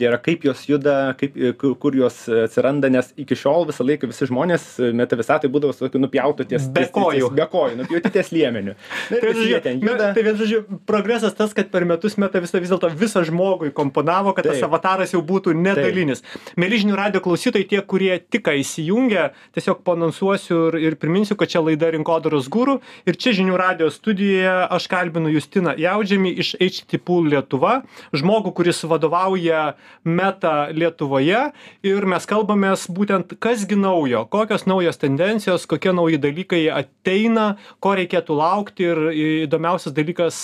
tai 0.00 0.08
yra 0.08 0.18
kaip 0.22 0.44
jos 0.48 0.62
juda 0.68 0.96
kaip 1.20 1.36
kur 1.80 1.96
jos 1.96 2.22
atsiranda 2.46 2.88
nes 2.92 3.12
iki 3.20 3.36
šiol 3.36 3.66
visą 3.68 3.84
laiką 3.84 4.08
visi 4.10 4.28
žmonės 4.30 4.66
meta 4.96 5.18
visatoj 5.20 5.50
būdavo 5.52 5.76
su 5.76 5.84
tokiu 5.84 6.00
nupjautu 6.00 6.46
ties 6.48 6.68
be 6.72 6.86
kojų. 6.94 7.30
be 7.36 7.46
kojų 7.52 7.80
nupjauti 7.82 8.12
ties 8.16 8.32
liemeniu. 8.32 8.76
Tai 9.10 9.20
vienu 9.24 9.44
žodžiu 9.44 9.96
tai 10.00 10.24
vienu 10.24 10.38
žodžiu 10.40 10.80
progresas 10.88 11.36
tas 11.36 11.52
kad 11.56 11.70
per 11.72 11.84
metus 11.88 12.16
meta 12.20 12.40
visata 12.40 12.62
vis 12.64 12.72
dėlto 12.72 12.90
visą 12.96 13.24
žmogų 13.28 13.70
įkomponavo 13.72 14.34
kad 14.36 14.48
tas 14.48 14.62
avataras 14.64 15.12
jau 15.14 15.20
būtų 15.26 15.54
ne 15.58 15.74
dalinis. 15.76 16.24
Mieli 16.56 16.80
žinių 16.84 16.96
radijo 16.96 17.24
klausytojai 17.26 17.68
tie 17.68 17.82
kurie 17.84 18.12
tik 18.20 18.46
ką 18.48 18.56
įsijungė 18.62 19.28
tiesiog 19.56 19.84
paanonsuosiu 19.86 20.62
ir 20.70 20.80
ir 20.90 20.98
priminsiu 21.00 21.36
kad 21.36 21.52
čia 21.52 21.62
laida 21.64 21.92
rinkodaros 21.92 22.48
guru 22.48 22.78
ir 23.04 23.20
čia 23.20 23.34
žinių 23.36 23.58
radijo 23.60 23.90
studijoje 23.92 24.56
aš 24.78 24.88
kalbinu 24.90 25.32
justiną 25.36 25.76
jaudžemį 25.78 26.34
iš 26.40 26.54
HT 26.60 27.02
Pool 27.04 27.28
Lietuva 27.34 27.80
žmogų 28.16 28.54
kuris 28.56 28.82
vadovauja 28.88 29.74
meta 30.04 30.70
lietuvoje 30.72 31.42
ir 31.86 32.06
mes 32.08 32.26
kalbamės 32.28 32.86
būtent 32.90 33.36
kas 33.42 33.66
gi 33.68 33.78
naujo 33.78 34.24
kokios 34.32 34.66
naujos 34.70 35.00
tendencijos 35.00 35.66
kokie 35.70 35.92
nauji 35.96 36.20
dalykai 36.22 36.62
ateina 36.74 37.56
ko 37.80 37.94
reikėtų 37.98 38.36
laukti 38.36 38.88
ir 38.90 39.02
įdomiausias 39.46 39.94
dalykas 39.96 40.40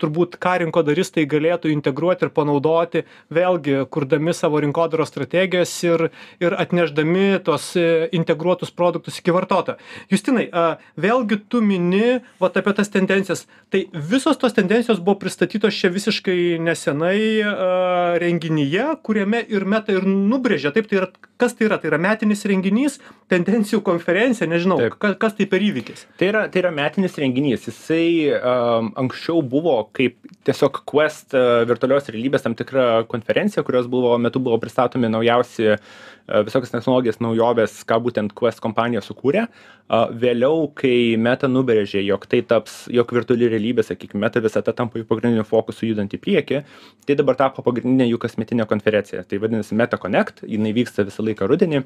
turbūt 0.00 0.38
ką 0.42 0.56
rinkodaristai 0.64 1.26
galėtų 1.30 1.72
integruoti 1.74 2.26
ir 2.26 2.34
panaudoti 2.36 3.04
vėlgi 3.32 3.84
kurdami 3.90 4.34
savo 4.36 4.60
rinkodaros 4.64 5.12
strategijas 5.12 5.72
ir 5.86 6.08
ir 6.40 6.56
atnešdami 6.56 7.40
tuos 7.44 7.72
integruotus 8.12 8.70
produktus 8.70 9.18
iki 9.20 9.34
vartotojo. 9.34 9.78
Justinai 10.10 10.48
a 10.52 10.64
vėlgi 11.00 11.40
tu 11.48 11.60
mini 11.64 12.20
vat 12.40 12.56
apie 12.60 12.74
tas 12.76 12.90
tendencijas. 12.92 13.46
Tai 13.70 13.84
visos 13.92 14.38
tos 14.40 14.56
tendencijos 14.56 15.00
buvo 15.02 15.18
pristatytos 15.22 15.76
čia 15.76 15.92
visiškai 15.92 16.58
nesenai 16.62 17.20
renginyje 18.22 18.69
renginyje 18.70 19.02
kuriame 19.02 19.44
ir 19.48 19.64
meta 19.64 19.92
ir 19.92 20.04
nubrėžia 20.06 20.72
taip 20.72 20.88
tai 20.88 20.98
yra 21.00 21.08
kas 21.40 21.54
tai 21.54 21.66
yra? 21.66 21.78
Tai 21.80 21.88
yra 21.90 21.98
metinis 21.98 22.44
renginys 22.44 22.98
tendencijų 23.30 23.80
konferencija 23.82 24.48
nežinau 24.48 24.78
ka 24.98 25.14
kas 25.18 25.34
tai 25.34 25.46
per 25.46 25.60
įvykis? 25.60 26.06
Tai 26.18 26.28
yra 26.28 26.48
tai 26.48 26.62
yra 26.62 26.70
metinis 26.70 27.16
renginys. 27.18 27.66
Jisai 27.68 28.30
am 28.36 28.92
anksčiau 28.96 29.42
buvo 29.42 29.88
kaip 29.92 30.18
tiesiog 30.44 30.82
quest 30.86 31.34
virtualios 31.68 32.08
realybės 32.08 32.44
tam 32.44 32.54
tikra 32.54 33.04
konferencija 33.08 33.64
kurios 33.64 33.88
buvo 33.90 34.16
metu 34.18 34.40
buvo 34.40 34.58
pristatomi 34.60 35.10
naujausi 35.10 35.76
visokios 36.46 36.70
technologijos 36.72 37.18
naujovės 37.22 37.80
ką 37.88 37.98
būtent 38.04 38.34
quest 38.36 38.62
kompanija 38.62 39.02
sukūrė. 39.04 39.46
A 39.90 40.04
vėliau 40.14 40.68
kai 40.78 41.16
meta 41.18 41.48
nubrėžė 41.50 42.02
jog 42.06 42.26
tai 42.30 42.42
taps 42.46 42.84
jog 42.94 43.10
virtuali 43.14 43.48
realybė 43.50 43.82
sakykim 43.82 44.20
meta 44.22 44.42
visata 44.42 44.74
tampa 44.76 45.00
jų 45.00 45.06
pagrindiniu 45.08 45.42
fokusu 45.48 45.88
judant 45.88 46.14
į 46.14 46.20
priekį 46.22 46.60
tai 47.08 47.16
dabar 47.18 47.38
tapo 47.38 47.64
pagrindine 47.66 48.06
jų 48.06 48.20
kasmetine 48.22 48.66
konferencija. 48.70 49.24
Tai 49.26 49.40
vadinasi 49.42 49.74
meta 49.78 49.98
connect 49.98 50.44
jinai 50.46 50.70
vyksta 50.76 51.02
visą 51.08 51.24
laiką 51.26 51.48
rudenį 51.50 51.82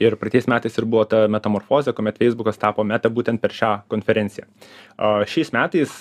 ir 0.00 0.16
praeitais 0.20 0.48
metais 0.48 0.80
ir 0.80 0.88
buvo 0.88 1.04
ta 1.10 1.26
metamorfozė 1.28 1.92
kuomet 1.96 2.22
feisbukas 2.22 2.60
tapo 2.62 2.86
meta 2.88 3.12
būtent 3.12 3.42
per 3.42 3.52
šią 3.52 3.74
konferenciją. 3.92 4.48
A 4.96 5.12
šiais 5.28 5.52
metais 5.52 5.92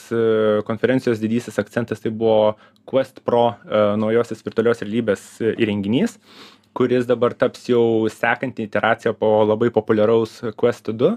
konferencijos 0.67 1.19
didysis 1.19 1.59
akcentas 1.59 1.99
tai 1.99 2.13
buvo 2.15 2.55
quest 2.87 3.19
pro 3.27 3.51
naujosios 3.67 4.45
virtualios 4.47 4.81
realybės 4.85 5.27
įrenginys 5.51 6.15
kuris 6.73 7.05
dabar 7.07 7.33
taps 7.33 7.65
jau 7.71 8.07
sekanti 8.09 8.63
iteracija 8.67 9.13
po 9.13 9.31
labai 9.51 9.69
populiaraus 9.77 10.39
quest 10.61 10.91
du 11.01 11.15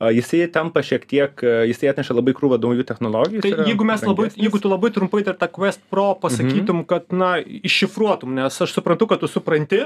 jisai 0.00 0.44
tampa 0.52 0.82
šiek 0.84 1.06
tiek 1.08 1.42
jisai 1.70 1.90
atneša 1.92 2.16
labai 2.18 2.34
krūvą 2.36 2.60
naujų 2.60 2.84
technologijų 2.88 3.44
tai 3.44 3.54
jeigu 3.70 3.86
mes 3.88 4.04
labai 4.04 4.28
jeigu 4.34 4.60
tu 4.60 4.72
labai 4.72 4.92
trumpai 4.94 5.24
dar 5.26 5.38
tą 5.40 5.48
quest 5.52 5.82
pro 5.92 6.10
pasakytum 6.20 6.84
kad 6.88 7.08
na 7.12 7.36
iššifruotum 7.40 8.36
nes 8.36 8.60
aš 8.66 8.76
suprantu 8.76 9.08
kad 9.12 9.22
tu 9.22 9.30
supranti 9.30 9.84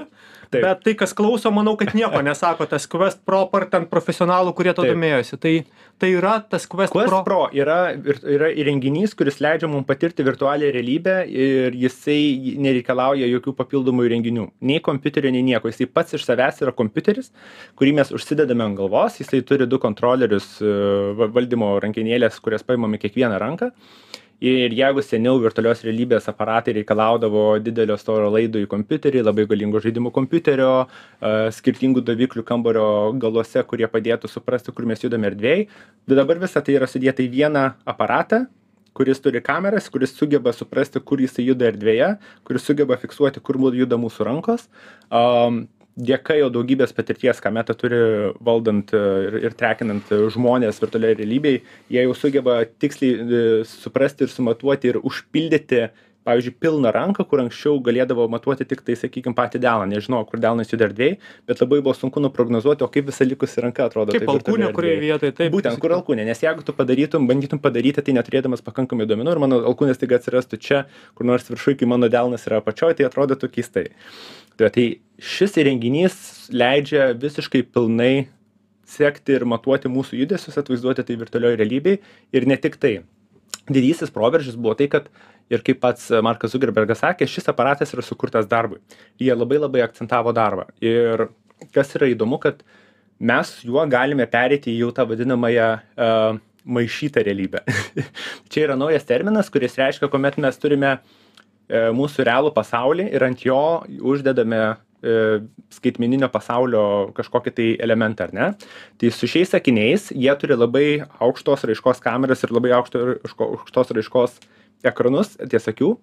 bet 0.50 0.82
tai 0.84 0.94
kas 0.98 1.12
klauso 1.14 1.50
manau 1.54 1.76
kad 1.78 1.94
nieko 1.94 2.22
nesako. 2.28 2.66
Tas 2.70 2.86
quest 2.90 3.20
pro 3.26 3.44
apart 3.46 3.70
ten 3.74 3.86
profesionalų 3.90 4.54
kurie 4.56 4.74
tuo 4.74 4.86
domėjosi. 4.86 5.38
Tai 5.40 5.54
tai 6.00 6.12
yra 6.16 6.38
tas 6.40 6.66
quest 6.70 6.94
pro 6.94 7.04
quest 7.04 7.26
pro 7.26 7.40
yra 7.54 7.78
ir 7.94 8.20
yra 8.36 8.50
įrenginys 8.62 9.14
kuris 9.18 9.40
leidžia 9.42 9.68
mum 9.70 9.84
patirti 9.86 10.24
virtualią 10.26 10.72
realybę 10.74 11.16
ir 11.28 11.76
jisai 11.76 12.56
nereikalauja 12.60 13.28
jokių 13.30 13.54
papildomų 13.58 14.08
įrenginių. 14.08 14.48
Nei 14.66 14.80
kompiuterio 14.84 15.32
nei 15.34 15.44
nieko. 15.46 15.70
Jisai 15.70 15.88
pats 15.90 16.16
iš 16.18 16.26
savęs 16.26 16.62
yra 16.64 16.74
kompiuteris 16.76 17.30
kurį 17.78 17.94
mes 18.00 18.14
užsidedame 18.16 18.66
ant 18.66 18.78
galvos. 18.80 19.20
Jisai 19.22 19.42
turi 19.46 19.68
du 19.70 19.78
kontrolerius 20.00 20.60
valdymo 21.34 21.78
rankenėles 21.82 22.40
kurias 22.40 22.64
paimam 22.64 22.94
į 22.96 23.04
kiekvieną 23.04 23.38
ranką. 23.38 23.70
Ir 24.40 24.72
jeigu 24.72 25.02
seniau 25.04 25.36
virtualios 25.36 25.82
realybės 25.84 26.30
aparatai 26.30 26.72
reikalaudavo 26.78 27.58
didelio 27.60 27.98
storo 28.00 28.30
laido 28.32 28.56
į 28.56 28.70
kompiuterį 28.72 29.20
labai 29.20 29.44
galingo 29.44 29.82
žaidimų 29.84 30.08
kompiuterio 30.16 30.86
skirtingų 31.52 32.00
daviklių 32.00 32.44
kambario 32.48 32.86
galuose 33.20 33.60
kurie 33.68 33.84
padėtų 33.84 34.30
suprasti 34.32 34.72
kur 34.72 34.88
mes 34.88 35.04
judam 35.04 35.26
erdvėj 35.28 35.66
bet 36.08 36.16
dabar 36.16 36.40
visa 36.40 36.62
tai 36.64 36.78
yra 36.78 36.88
sudėta 36.88 37.20
į 37.20 37.28
vieną 37.34 37.66
aparatą 37.84 38.46
kuris 38.96 39.20
turi 39.20 39.42
kameras 39.44 39.90
kuris 39.92 40.16
sugeba 40.16 40.54
suprasti 40.56 41.04
kur 41.04 41.20
jisai 41.20 41.44
juda 41.50 41.68
erdvėje 41.68 42.14
kuris 42.48 42.64
sugeba 42.64 42.96
fiksuoti 42.96 43.44
kur 43.44 43.60
juda 43.76 44.00
mūsų 44.00 44.24
rankos. 44.24 44.70
Am 45.12 45.66
dėka 46.08 46.36
jau 46.38 46.48
daugybės 46.52 46.94
patirties 46.96 47.40
ką 47.42 47.52
meta 47.54 47.74
turi 47.78 47.98
valdant 48.46 48.92
ir 48.96 49.36
ir 49.44 49.56
trekinant 49.58 50.10
žmones 50.34 50.80
virtualioj 50.82 51.16
realybėj 51.20 51.58
jie 51.94 52.04
jau 52.06 52.14
sugeba 52.16 52.60
tiksliai 52.82 53.64
suprasti 53.68 54.26
ir 54.26 54.32
sumatuoti 54.34 54.94
ir 54.94 55.00
užpildyti 55.02 55.84
pavyzdžiui 56.28 56.54
pilną 56.60 56.92
ranką 56.94 57.24
kur 57.28 57.42
anksčiau 57.44 57.78
galėdavo 57.84 58.26
matuoti 58.32 58.66
tiktai 58.68 58.96
sakykim 58.98 59.34
patį 59.36 59.60
delną. 59.64 59.88
Nežinojo 59.90 60.26
kur 60.30 60.42
delnas 60.42 60.72
juda 60.72 60.88
erdvėj 60.88 61.16
bet 61.48 61.62
labai 61.62 61.80
buvo 61.80 61.94
sunku 61.96 62.22
nuprognozuoti 62.24 62.84
o 62.84 62.90
kaip 62.92 63.08
visa 63.10 63.26
likusi 63.26 63.64
ranka 63.64 63.86
atrodo 63.88 64.16
kaip 64.16 64.28
alkūnė 64.34 64.72
kurioj 64.76 64.98
vietoj 65.04 65.34
taip 65.38 65.54
būtent 65.54 65.80
kur 65.82 65.96
alkūnė 65.96 66.26
nes 66.28 66.44
jeigu 66.44 66.66
tu 66.66 66.76
padarytum 66.76 67.28
bandytum 67.30 67.62
padaryti 67.62 68.04
tai 68.04 68.16
neturėdamas 68.18 68.64
pakankamai 68.66 69.08
duomenų 69.10 69.36
ir 69.36 69.42
mano 69.46 69.62
alkūnė 69.72 69.96
staiga 69.96 70.20
atsirastų 70.20 70.60
čia 70.60 70.82
kur 71.14 71.28
nors 71.30 71.48
viršuj 71.50 71.78
kai 71.80 71.88
mano 71.88 72.10
delnas 72.12 72.44
yra 72.48 72.60
apačioj 72.60 72.98
tai 72.98 73.08
atrodytų 73.08 73.50
keistai. 73.56 73.88
Tai 74.60 74.68
tai 74.74 74.86
šis 75.16 75.56
įrenginys 75.62 76.20
leidžia 76.52 77.14
visiškai 77.16 77.62
pilnai 77.72 78.28
sekti 78.90 79.36
ir 79.38 79.46
matuoti 79.48 79.90
mūsų 79.92 80.18
judesius 80.24 80.58
atvaizduoti 80.60 81.06
tai 81.06 81.16
virtualioj 81.20 81.56
realybėj. 81.60 81.98
Ir 82.36 82.46
ne 82.50 82.58
tik 82.60 82.76
tai. 82.82 83.00
Didysis 83.70 84.12
proveržis 84.12 84.58
buvo 84.58 84.74
tai 84.78 84.88
kad 84.90 85.08
ir 85.50 85.64
kaip 85.66 85.80
pats 85.82 86.10
markas 86.24 86.54
zukerbergas 86.54 87.02
sakė 87.02 87.28
šis 87.28 87.50
aparatas 87.52 87.94
yra 87.96 88.04
sukurtas 88.06 88.48
darbui. 88.50 88.78
Jie 89.20 89.32
labai 89.34 89.58
labai 89.60 89.82
akcentavo 89.86 90.34
darbą. 90.36 90.68
Ir 90.82 91.28
kas 91.74 91.96
yra 91.98 92.10
įdomu 92.12 92.38
kad 92.42 92.62
mes 93.20 93.56
juo 93.66 93.82
galime 93.90 94.24
pereiti 94.30 94.72
į 94.72 94.84
jau 94.84 94.94
tą 94.96 95.04
vadinamąją 95.10 95.72
a 95.96 96.14
maišytą 96.64 97.22
realybę. 97.24 97.62
Čia 98.52 98.66
yra 98.68 98.76
naujas 98.78 99.06
terminas 99.08 99.50
kuris 99.52 99.78
reiškia 99.80 100.10
kuomet 100.12 100.38
mes 100.42 100.60
turime 100.60 100.92
e, 100.96 101.88
mūsų 101.96 102.26
realų 102.28 102.52
pasaulį 102.56 103.08
ir 103.14 103.24
ant 103.24 103.44
jo 103.44 103.60
uždedame 104.12 104.60
e, 104.60 105.40
skaitmeninio 105.72 106.30
pasaulio 106.32 106.84
kažkokį 107.16 107.54
tai 107.56 107.68
elementą, 107.82 108.28
ar 108.28 108.36
ne? 108.36 108.48
Tai 109.00 109.12
su 109.16 109.30
šiais 109.30 109.54
akiniais 109.56 110.10
jie 110.12 110.32
turi 110.40 110.58
labai 110.58 110.86
aukštos 111.22 111.66
raiškos 111.70 112.02
kameras 112.04 112.44
ir 112.44 112.54
labai 112.56 112.74
aukšto, 112.78 113.06
aukštos 113.48 113.94
raiškos 113.96 114.40
ekranus 114.86 115.36
ties 115.50 115.68
akių 115.70 115.94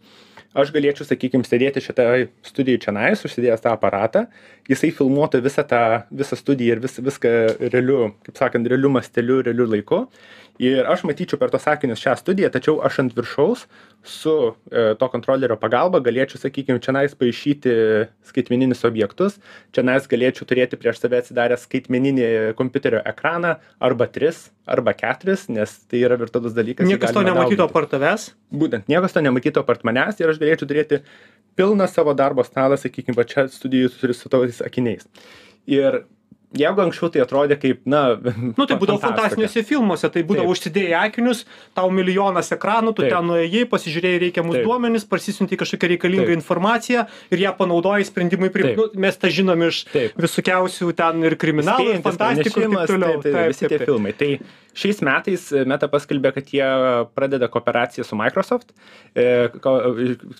aš 0.57 0.71
galėčiau 0.73 1.05
sakykim 1.07 1.43
sėdėti 1.45 1.83
šitoj 1.83 2.27
studijoj 2.45 2.81
čionais 2.85 3.23
užsidėjęs 3.27 3.63
tą 3.63 3.73
aparatą. 3.75 4.25
Jisai 4.69 4.91
filmuotų 4.95 5.41
visą 5.45 5.63
tą 5.67 5.81
visą 6.21 6.37
studiją 6.39 6.77
ir 6.77 6.83
vis 6.83 6.97
viską 7.03 7.33
realiu 7.73 8.11
kaip 8.25 8.39
sakant 8.41 8.69
realiu 8.71 8.91
masteliu 8.93 9.41
realiu 9.45 9.67
laiku 9.69 10.05
ir 10.61 10.87
aš 10.89 11.03
matyčiau 11.07 11.39
per 11.39 11.51
tuos 11.53 11.67
akinius 11.69 12.01
šią 12.01 12.15
studiją 12.19 12.49
tačiau 12.53 12.79
aš 12.85 12.99
ant 13.03 13.15
viršaus 13.17 13.65
su 14.03 14.35
e, 14.71 14.95
to 14.99 15.09
kontrolerio 15.13 15.57
pagalba 15.59 16.01
galėčiau 16.03 16.41
sakykim 16.41 16.81
čionais 16.83 17.15
paišyti 17.17 17.73
skaitmeninius 18.29 18.85
objektus 18.89 19.39
čionais 19.75 20.09
galėčiau 20.09 20.49
turėti 20.49 20.79
prieš 20.79 21.01
save 21.03 21.21
atsidaręs 21.21 21.65
skaitmeninį 21.67 22.29
kompiuterio 22.59 23.03
ekraną 23.13 23.57
arba 23.79 24.09
tris 24.11 24.47
arba 24.67 24.93
keturis 24.97 25.47
nes 25.53 25.77
tai 25.87 26.03
yra 26.03 26.19
virtualus 26.19 26.55
dalykas 26.57 26.89
niekas 26.89 27.15
to 27.15 27.23
nematytų 27.25 27.67
apart 27.67 27.93
tavęs? 27.93 28.31
Būtent 28.51 28.91
niekas 28.91 29.15
to 29.15 29.23
nematytų 29.23 29.63
apart 29.63 29.85
manęs 29.87 30.19
ir 30.21 30.31
aš 30.31 30.41
galėčiau 30.41 30.69
turėti 30.69 31.01
pilną 31.57 31.87
savo 31.91 32.13
darbo 32.17 32.45
stalą 32.45 32.77
sakykim 32.79 33.17
va 33.17 33.25
čia 33.27 33.47
studijoj 33.51 33.93
su 33.93 34.13
su 34.13 34.29
tais 34.33 34.61
akiniais. 34.65 35.07
Ir 35.67 36.03
jeigu 36.55 36.83
anksčiau 36.85 37.09
tai 37.11 37.23
atrodė 37.25 37.57
kaip 37.59 37.81
na 37.89 38.01
nu 38.23 38.67
tai 38.67 38.77
būdavo 38.79 39.01
fantastiniuose 39.03 39.63
filmuose 39.67 40.07
tai 40.13 40.23
būdavo 40.27 40.53
užsidėjai 40.53 40.95
akinius 41.09 41.43
tau 41.75 41.89
milijonas 41.91 42.53
ekranų 42.55 42.93
tu 42.95 43.03
ten 43.03 43.27
nuėjai 43.27 43.65
pasižiūrėjai 43.71 44.21
reikiamus 44.23 44.61
duomenis 44.63 45.07
parsisiuntei 45.11 45.59
kažkokią 45.59 45.91
reikalingą 45.95 46.31
informaciją 46.37 47.03
ir 47.35 47.43
ją 47.43 47.51
panaudojai 47.57 48.07
sprendimui 48.07 48.51
priimt 48.53 48.79
nu 48.79 48.87
mes 49.07 49.19
tą 49.19 49.31
žinom 49.33 49.65
iš 49.67 49.81
visokiausių 50.15 50.93
ten 50.97 51.27
ir 51.27 51.35
kriminalų 51.39 51.97
ir 51.97 52.01
fantastikos 52.05 52.63
ir 52.63 52.71
taip 52.71 52.93
toliau. 52.93 53.19
taip 53.25 53.37
visi 53.51 53.69
tie 53.71 53.79
filmai. 53.81 54.13
Tai 54.17 54.29
šiais 54.77 55.01
metais 55.05 55.45
meta 55.69 55.89
paskelbė 55.91 56.33
kad 56.37 56.51
jie 56.53 56.67
pradeda 57.17 57.49
kooperaciją 57.51 58.05
su 58.05 58.17
microsoft. 58.19 58.73
E, 59.17 59.49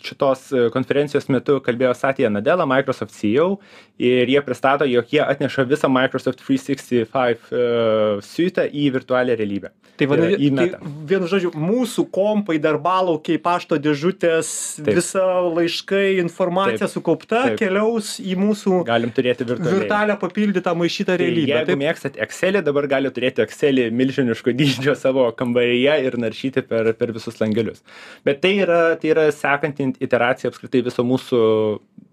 šitos 0.06 0.48
konferencijos 0.74 1.30
metu 1.34 1.60
kalbėjo 1.66 1.94
satija 1.98 2.32
nadela 2.34 2.68
microsoft 2.70 3.16
ceo 3.18 3.58
ir 3.98 4.30
jie 4.30 4.44
pristato 4.46 4.88
jog 4.88 5.14
jie 5.14 5.24
atneša 5.26 5.68
visą 5.70 5.90
Microsoft 5.98 6.44
365 6.46 7.52
uh, 7.52 8.24
siutą 8.26 8.70
į 8.70 8.90
virtualią 8.96 9.38
realybę. 9.40 9.74
Tai 9.98 10.06
vadinasi, 10.12 10.50
tai, 10.54 10.90
vienu 11.10 11.28
žodžiu, 11.30 11.50
mūsų 11.58 12.04
kompai, 12.14 12.60
darbalaukiai, 12.62 13.40
pašto 13.42 13.80
dėžutės, 13.82 14.50
taip. 14.78 14.92
visa 15.00 15.24
laiškai, 15.48 16.20
informacija 16.22 16.84
taip. 16.84 16.94
sukaupta 16.94 17.40
taip. 17.48 17.58
keliaus 17.64 18.12
į 18.22 18.36
mūsų 18.38 18.84
Galim 18.86 19.14
turėti 19.16 19.48
virtualią 19.48 20.20
papildytą 20.22 20.76
maišytą 20.78 21.16
tai 21.16 21.18
realybę. 21.24 21.50
Jeigu 21.56 21.72
taip. 21.72 21.82
mėgstat 21.82 22.22
Excelį, 22.28 22.62
dabar 22.68 22.90
gali 22.92 23.12
turėti 23.16 23.42
Excelį 23.48 23.88
milžiniško 23.98 24.54
dydžio 24.60 24.94
savo 25.00 25.32
kambaryje 25.38 25.98
ir 26.06 26.20
naršyti 26.22 26.62
per, 26.70 26.94
per 27.00 27.16
visus 27.18 27.42
langelius. 27.42 27.82
Bet 28.28 28.44
tai 28.46 28.54
yra, 28.68 28.82
tai 29.02 29.16
yra 29.16 29.26
sekanti 29.34 29.96
iteracija 29.98 30.54
apskritai 30.54 30.86
viso 30.86 31.06
mūsų 31.08 31.42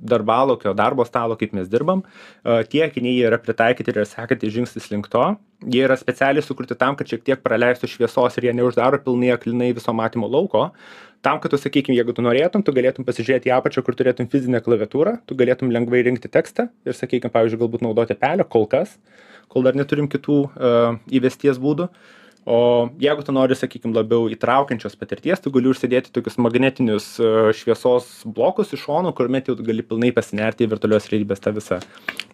darbalaukio, 0.04 0.72
darbo 0.76 1.04
stalo, 1.04 1.36
kaip 1.40 1.52
mes 1.56 1.68
dirbam. 1.68 2.02
Tie 2.72 2.82
akiniai 2.84 3.20
yra 3.28 3.38
pritaikyti 3.40 3.73
ir 3.80 3.90
yra 3.94 4.04
sekantis 4.08 4.52
žingsnis 4.54 4.90
link 4.92 5.08
to. 5.12 5.24
Jie 5.64 5.82
yra 5.86 5.96
specialiai 5.98 6.44
sukurti 6.44 6.76
tam, 6.78 6.96
kad 6.98 7.10
šiek 7.10 7.24
tiek 7.26 7.42
praleistų 7.44 7.90
šviesos 7.90 8.38
ir 8.38 8.48
jie 8.48 8.54
neuždaro 8.58 9.00
pilnai 9.04 9.32
aklinai 9.34 9.72
viso 9.76 9.94
matymo 9.96 10.28
lauko. 10.30 10.68
Tam, 11.24 11.38
kad 11.40 11.54
tu, 11.54 11.58
sakykime, 11.60 11.96
jeigu 11.96 12.12
tu 12.12 12.22
norėtum, 12.24 12.62
tu 12.62 12.72
galėtum 12.76 13.06
pasižiūrėti 13.06 13.48
į 13.48 13.54
apačią, 13.56 13.82
kur 13.86 13.96
turėtum 13.96 14.28
fizinę 14.28 14.60
klaviatūrą, 14.64 15.16
tu 15.24 15.38
galėtum 15.38 15.72
lengvai 15.72 16.02
rinkti 16.04 16.28
tekstą 16.28 16.68
ir, 16.84 16.96
sakykime, 16.98 17.32
pavyzdžiui, 17.32 17.62
galbūt 17.62 17.86
naudoti 17.86 18.16
pelę, 18.20 18.44
kol 18.44 18.68
kas, 18.68 18.98
kol 19.48 19.64
dar 19.64 19.78
neturim 19.78 20.10
kitų 20.12 20.36
uh, 20.44 21.00
įvesties 21.08 21.56
būdų. 21.62 21.88
Uh, 21.88 22.23
o 22.44 22.88
jeigu 23.00 23.24
tu 23.24 23.32
nori 23.32 23.56
sakykim 23.56 23.94
labiau 23.96 24.28
įtraukiančios 24.32 24.96
patirties 25.00 25.40
tu 25.40 25.52
gali 25.54 25.70
užsidėti 25.70 26.12
tokius 26.14 26.36
magnetinius 26.42 27.06
e, 27.16 27.30
šviesos 27.56 28.10
blokus 28.36 28.74
iš 28.76 28.84
šonų 28.84 29.14
kuomet 29.16 29.48
jau 29.48 29.56
gali 29.58 29.84
pilnai 29.86 30.12
pasinerti 30.16 30.66
į 30.66 30.72
virtualios 30.74 31.08
realybės 31.12 31.44
tą 31.44 31.54
visą 31.56 31.80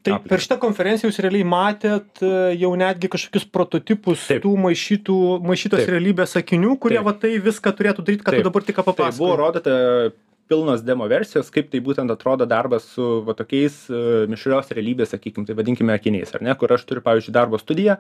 tai 0.03 0.17
per 0.27 0.43
šitą 0.43 0.59
konferenciją 0.63 1.11
jūs 1.11 1.21
realiai 1.23 1.47
matėt 1.47 2.25
e, 2.27 2.33
jau 2.59 2.73
netgi 2.81 3.13
kažkokius 3.13 3.47
prototipus 3.55 4.27
tų 4.43 4.57
maišytų 4.67 5.21
maišytos 5.47 5.87
realybės 5.93 6.35
akinių 6.43 6.75
kurie 6.83 6.99
va 7.07 7.15
tai 7.15 7.37
viską 7.43 7.75
turėtų 7.79 8.07
daryt 8.09 8.27
ką 8.27 8.35
tu 8.39 8.49
dabar 8.51 8.67
tik 8.67 8.81
ką 8.81 8.89
papasakojai 8.91 9.23
buvo 9.23 9.39
rodyta 9.45 9.79
pilnos 10.51 10.83
demo 10.83 11.07
versijos 11.11 11.51
kaip 11.55 11.71
tai 11.71 11.81
būtent 11.85 12.11
atrodo 12.11 12.47
darbas 12.51 12.89
su 12.95 13.07
va 13.27 13.37
tokiais 13.39 13.77
e, 13.87 14.01
mišrios 14.31 14.73
realybės 14.75 15.15
sakykim 15.15 15.47
tai 15.47 15.55
vadinkime 15.59 15.95
akiniais 15.95 16.35
ar 16.35 16.43
ne 16.47 16.57
kur 16.59 16.75
aš 16.75 16.85
turiu 16.89 17.05
pavyzdžiui 17.07 17.37
darbo 17.37 17.61
studiją 17.63 17.97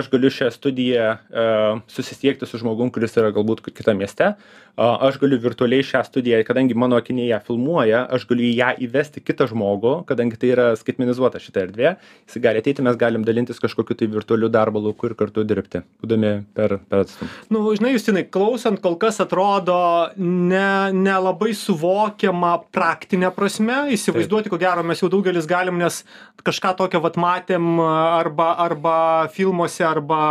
aš 0.00 0.08
galiu 0.14 0.32
šią 0.32 0.48
studiją 0.54 1.10
e, 1.12 1.46
susisiekti 1.92 2.48
su 2.48 2.62
žmogum 2.62 2.92
kuris 2.94 3.18
yra 3.20 3.32
galbūt 3.36 3.60
kitam 3.68 4.00
mieste 4.00 4.32
aš 4.76 5.18
galiu 5.20 5.36
virtualiai 5.40 5.84
šią 5.84 6.00
studiją 6.06 6.38
kadangi 6.48 6.74
mano 6.74 6.96
akiniai 6.96 7.28
ją 7.28 7.40
filmuoja 7.44 8.06
aš 8.16 8.24
galiu 8.30 8.46
į 8.48 8.52
ją 8.56 8.70
įvesti 8.86 9.20
kitą 9.20 9.46
žmogų 9.50 9.92
kadangi 10.08 10.38
tai 10.40 10.52
yra 10.54 10.66
skaitmenizuota 10.80 11.40
šita 11.42 11.66
erdvė. 11.66 11.94
Jisai 12.26 12.42
gali 12.46 12.62
ateiti 12.62 12.84
mes 12.84 12.96
galim 12.96 13.26
dalintis 13.26 13.60
kažkokiu 13.60 13.96
tai 13.98 14.08
virtualiu 14.08 14.48
darbo 14.48 14.80
lauku 14.80 15.10
ir 15.10 15.16
kartu 15.18 15.44
dirbti 15.44 15.82
būdami 16.00 16.32
per 16.56 16.78
per 16.88 17.04
atstumą. 17.04 17.28
Nu 17.52 17.64
žinai 17.76 17.92
justinai 17.92 18.24
klausant 18.24 18.80
kol 18.80 18.96
kas 18.96 19.20
atrodo 19.20 19.76
ne 20.16 20.92
nelabai 20.96 21.52
suvokiama 21.52 22.54
praktine 22.72 23.28
prasme. 23.36 23.92
Įsivaizduoti 23.92 24.52
ko 24.52 24.60
gero 24.62 24.84
mes 24.86 25.04
jau 25.04 25.12
daugelis 25.12 25.48
galim 25.50 25.76
nes 25.82 26.00
kažką 26.42 26.72
tokio 26.80 27.02
vat 27.04 27.20
matėm 27.20 27.76
arba 27.82 28.54
arba 28.64 28.96
filmuose 29.36 29.84
arba 29.84 30.22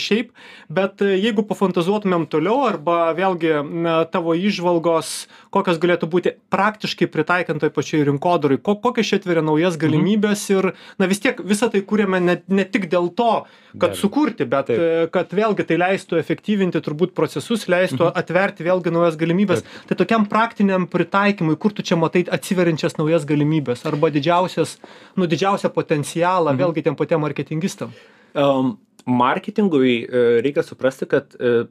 šiaip. 0.00 0.32
Bet 0.72 1.04
jeigu 1.04 1.44
pafantazuotumėm 1.46 2.26
toliau 2.32 2.64
arba 2.64 3.10
vėlgi 3.16 3.60
tavo 4.12 4.34
įžvalgos 4.36 5.12
kokios 5.54 5.78
galėtų 5.82 6.08
būti 6.10 6.32
praktiškai 6.52 7.08
pritaikant 7.10 7.62
toj 7.62 7.72
pačioj 7.74 8.04
rinkodaroj 8.08 8.60
ko 8.64 8.76
kokias 8.82 9.10
čia 9.10 9.20
atveria 9.20 9.44
naujas 9.44 9.76
mhm. 9.76 9.82
galimybes 9.84 10.44
ir 10.54 10.70
na 11.00 11.08
vis 11.10 11.22
tiek 11.22 11.40
visa 11.44 11.70
tai 11.72 11.82
kuriame 11.86 12.20
ne 12.24 12.36
ne 12.48 12.64
tik 12.64 12.88
dėl 12.92 13.10
to 13.16 13.30
kad 13.80 13.96
sukurti 13.98 14.46
bet 14.50 14.72
kad 15.14 15.34
vėlgi 15.36 15.66
tai 15.68 15.80
leistų 15.80 16.20
efektyvinti 16.20 16.82
turbūt 16.84 17.14
procesus 17.18 17.66
leistų 17.70 18.08
mhm. 18.08 18.18
atverti 18.22 18.66
vėlgi 18.66 18.94
naujas 18.94 19.18
galimybes 19.20 19.64
tai 19.88 19.98
tokiam 19.98 20.28
praktiniam 20.30 20.86
pritaikymui 20.90 21.58
kur 21.60 21.74
tu 21.76 21.86
čia 21.86 21.98
matai 22.00 22.24
atsiveriančias 22.38 22.98
naujas 23.00 23.26
galimybes 23.28 23.86
arba 23.88 24.12
didžiausias 24.14 24.78
nu 25.16 25.30
didžiausią 25.30 25.72
potencialą 25.74 26.54
mhm. 26.54 26.62
vėlgi 26.64 26.86
tiem 26.88 26.98
patiem 26.98 27.22
marketingistam 27.26 27.92
marketingui 29.06 30.04
e, 30.04 30.24
reikia 30.44 30.62
suprasti 30.62 31.06
kad 31.08 31.34
e, 31.34 31.64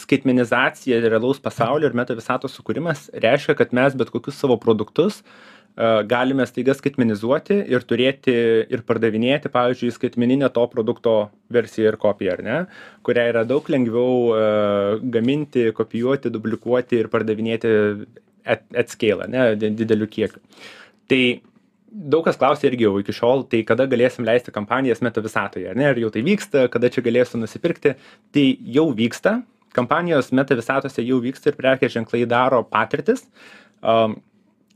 skaitmenizacija 0.00 1.00
realaus 1.06 1.40
pasaulio 1.42 1.90
ir 1.90 1.96
meta 1.96 2.16
visatos 2.18 2.56
sukūrimas 2.58 3.08
reiškia 3.24 3.56
kad 3.58 3.74
mes 3.76 3.96
bet 3.98 4.12
kokius 4.14 4.38
savo 4.40 4.58
produktus 4.60 5.22
galime 6.10 6.44
staiga 6.48 6.74
skaitmenizuoti 6.74 7.60
ir 7.70 7.84
turėti 7.88 8.32
ir 8.74 8.82
pardavinėti 8.88 9.52
pavyzdžiui 9.54 9.92
skaitmeninę 9.94 10.50
to 10.56 10.64
produkto 10.72 11.14
versiją 11.52 11.92
ir 11.92 11.98
kopiją 12.00 12.34
ar 12.34 12.42
ne 12.46 12.56
kurią 13.06 13.28
yra 13.32 13.44
daug 13.48 13.70
lengviau 13.70 14.34
gaminti 15.14 15.70
kopijuoti 15.76 16.32
dublikuoti 16.34 17.00
ir 17.00 17.12
pardavinėti 17.12 17.70
at 18.44 18.66
at 18.74 18.96
ane 19.24 19.54
dideliu 19.56 20.08
kiekiu. 20.08 20.40
Tai 21.08 21.22
daug 21.90 22.24
kas 22.24 22.38
klausia 22.38 22.70
irgi 22.70 22.86
jau 22.86 22.98
iki 23.00 23.14
šiol 23.14 23.44
tai 23.50 23.62
kada 23.66 23.86
galėsim 23.90 24.26
leisti 24.26 24.52
kampanijas 24.54 25.02
meta 25.02 25.20
visatoje 25.20 25.70
ar 25.70 25.76
ne 25.76 25.88
ar 25.90 25.98
jau 25.98 26.10
tai 26.10 26.22
vyksta 26.22 26.68
kada 26.70 26.88
čia 26.88 27.02
galėsiu 27.02 27.40
nusipirkti 27.40 27.96
tai 28.32 28.44
jau 28.76 28.90
vyksta 28.94 29.40
kampanijos 29.76 30.32
meta 30.36 30.56
visatose 30.58 31.04
jau 31.04 31.20
vyksta 31.22 31.50
ir 31.50 31.58
prekės 31.58 31.94
ženklai 31.96 32.24
daro 32.28 32.62
patirtis. 32.66 33.26
Um, 33.80 34.18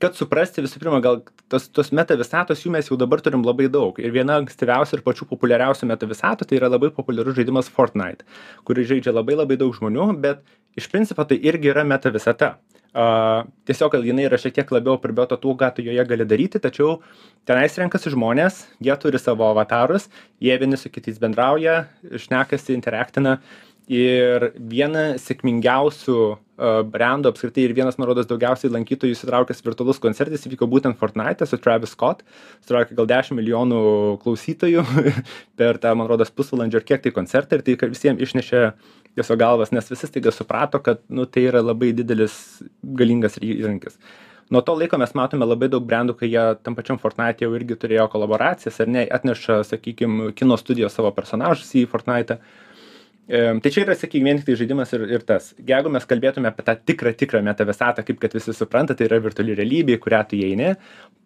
kad 0.03 0.17
suprasti 0.19 0.65
visų 0.65 0.81
pirma, 0.83 1.01
gal 1.05 1.23
tos, 1.53 1.69
tos 1.73 1.91
meta 1.95 2.17
visatos 2.19 2.63
jų 2.65 2.73
mes 2.75 2.91
jau 2.91 2.99
dabar 3.01 3.23
turim 3.25 3.45
labai 3.47 3.71
daug. 3.73 3.99
Ir 4.03 4.13
viena 4.15 4.39
ankstyviausia 4.43 4.99
ir 4.99 5.05
pačių 5.07 5.29
populiariausių 5.31 5.89
meta 5.91 6.09
visatų 6.11 6.49
tai 6.49 6.59
yra 6.61 6.71
labai 6.73 6.91
populiarus 6.95 7.39
žaidimas 7.39 7.71
Fortnite, 7.73 8.27
kurį 8.69 8.87
žaidžia 8.93 9.15
labai 9.15 9.39
labai 9.39 9.59
daug 9.61 9.75
žmonių, 9.77 10.11
bet 10.25 10.45
iš 10.79 10.91
principo 10.93 11.25
tai 11.29 11.41
irgi 11.41 11.73
yra 11.73 11.87
meta 11.87 12.13
visata. 12.15 12.57
Uh, 12.95 13.43
tiesiog, 13.67 13.91
kad 13.91 14.05
jinai 14.07 14.29
yra 14.29 14.39
šiek 14.39 14.55
tiek 14.55 14.69
labiau 14.71 15.01
pribėto 15.03 15.35
tų, 15.43 15.57
ką 15.59 15.73
tu 15.75 15.83
joje 15.83 16.05
gali 16.07 16.27
daryti, 16.31 16.61
tačiau 16.63 17.01
tenais 17.49 17.75
renkasi 17.81 18.13
žmonės, 18.15 18.61
jie 18.87 18.95
turi 19.03 19.19
savo 19.19 19.49
avatarus, 19.49 20.07
jie 20.39 20.55
vieni 20.63 20.79
su 20.79 20.93
kitais 20.95 21.19
bendrauja, 21.19 21.89
šnekasi, 22.07 22.77
interaktina 22.77 23.41
ir 23.91 24.51
viena 24.57 25.15
sėkmingiausių 25.21 26.19
brendo 26.87 27.33
apskritai 27.33 27.65
ir 27.67 27.75
vienas, 27.75 27.97
man 27.99 28.07
rodos, 28.09 28.29
daugiausiai 28.31 28.71
lankytojų 28.73 29.17
įsitraukęs 29.17 29.63
virtualus 29.67 29.99
koncertas 30.03 30.47
įvyko 30.47 30.69
būtent 30.71 30.99
Fortnite 31.01 31.47
su 31.51 31.59
Travis 31.59 31.95
Scott. 31.97 32.23
Sulaukė 32.67 32.95
gal 32.95 33.09
10 33.11 33.35
milijonų 33.41 33.81
klausytojų 34.23 34.85
per 35.59 35.81
tą, 35.83 35.95
man 35.99 36.09
rodos, 36.11 36.31
pusvalandžio 36.31 36.81
ar 36.81 36.87
kiek 36.87 37.03
tai 37.03 37.15
koncertą 37.15 37.59
ir 37.59 37.65
tai 37.67 37.75
visiems 37.91 38.23
išnešė 38.23 38.63
tiesiog 39.19 39.41
galvas, 39.41 39.75
nes 39.75 39.91
visi 39.91 40.11
staiga 40.11 40.31
suprato, 40.35 40.79
kad 40.83 41.03
nu, 41.09 41.27
tai 41.27 41.49
yra 41.51 41.63
labai 41.63 41.91
didelis 41.95 42.63
galingas 42.83 43.41
įrankis. 43.43 43.99
Nuo 44.53 44.61
to 44.63 44.75
laiko 44.77 44.99
mes 45.01 45.15
matome 45.17 45.47
labai 45.49 45.71
daug 45.73 45.83
brandų, 45.89 46.15
kai 46.21 46.29
jie 46.29 46.43
tam 46.63 46.77
pačiam 46.77 47.01
Fortnite 47.01 47.47
jau 47.47 47.55
irgi 47.57 47.79
turėjo 47.81 48.07
kolaboracijas 48.13 48.79
ar 48.85 48.91
ne, 48.93 49.07
atneša, 49.17 49.63
sakykime, 49.71 50.35
kino 50.37 50.59
studijos 50.61 50.95
savo 50.95 51.11
personažus 51.17 51.73
į 51.81 51.87
Fortnite. 51.91 52.39
Tai 53.25 53.71
čia 53.73 53.87
yra, 53.87 53.95
sakykime, 53.97 54.29
vien 54.29 54.41
tik 54.41 54.51
tai 54.51 54.57
žaidimas 54.61 54.91
ir, 54.93 55.07
ir 55.17 55.23
tas. 55.25 55.53
Jeigu 55.65 55.89
mes 55.93 56.05
kalbėtume 56.09 56.51
apie 56.51 56.65
tą 56.67 56.75
tikrą, 56.91 57.15
tikrą 57.17 57.41
meta 57.47 57.65
visatą, 57.65 58.05
kaip 58.05 58.19
kad 58.21 58.37
visi 58.37 58.53
supranta, 58.53 58.97
tai 58.99 59.07
yra 59.09 59.17
virtuali 59.25 59.57
realybė, 59.57 59.97
kurią 60.03 60.21
tu 60.29 60.37
įeini, 60.37 60.75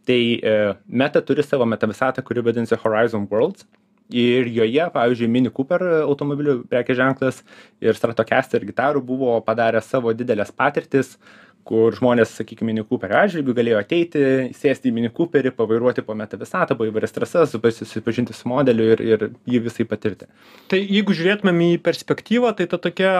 tai 0.06 0.20
e, 0.38 0.54
meta 0.86 1.24
turi 1.26 1.42
savo 1.42 1.66
meta 1.66 1.90
visatą, 1.90 2.22
kuri 2.22 2.44
vadinasi 2.46 2.78
Horizon 2.84 3.26
Worlds. 3.32 3.66
Ir 4.14 4.46
joje, 4.48 4.86
pavyzdžiui, 4.94 5.26
Mini 5.28 5.50
Cooper 5.52 5.82
automobilių 5.98 6.62
prekė 6.70 6.94
ženklas 6.96 7.42
ir 7.84 7.98
Stratocaster 7.98 8.62
gitarų 8.64 9.02
buvo 9.04 9.34
padarę 9.44 9.82
savo 9.84 10.14
didelės 10.16 10.54
patirtis, 10.56 11.18
uh, 11.18 11.47
kur 11.68 11.94
žmonės 11.96 12.32
sakykim 12.38 12.70
mini 12.70 12.84
kuperio 12.86 13.18
atžvilgiu 13.20 13.54
galėjo 13.56 13.80
ateiti 13.82 14.22
sėsti 14.56 14.90
į 14.90 14.94
mini 14.96 15.10
kuperį 15.14 15.52
pavairuoti 15.56 16.04
po 16.06 16.16
meta 16.18 16.38
visatą 16.40 16.76
po 16.78 16.86
įvairias 16.88 17.14
trasas 17.16 17.52
susipažinti 17.52 18.36
su 18.36 18.48
modeliu 18.48 18.92
ir 18.94 19.02
ir 19.04 19.26
jį 19.48 19.62
visaip 19.66 19.90
patirti. 19.90 20.28
Tai 20.72 20.80
jeigu 20.80 21.16
žiūrėtumėm 21.16 21.64
į 21.68 21.70
perspektyvą 21.84 22.54
tai 22.56 22.68
ta 22.70 22.80
tokia 22.80 23.18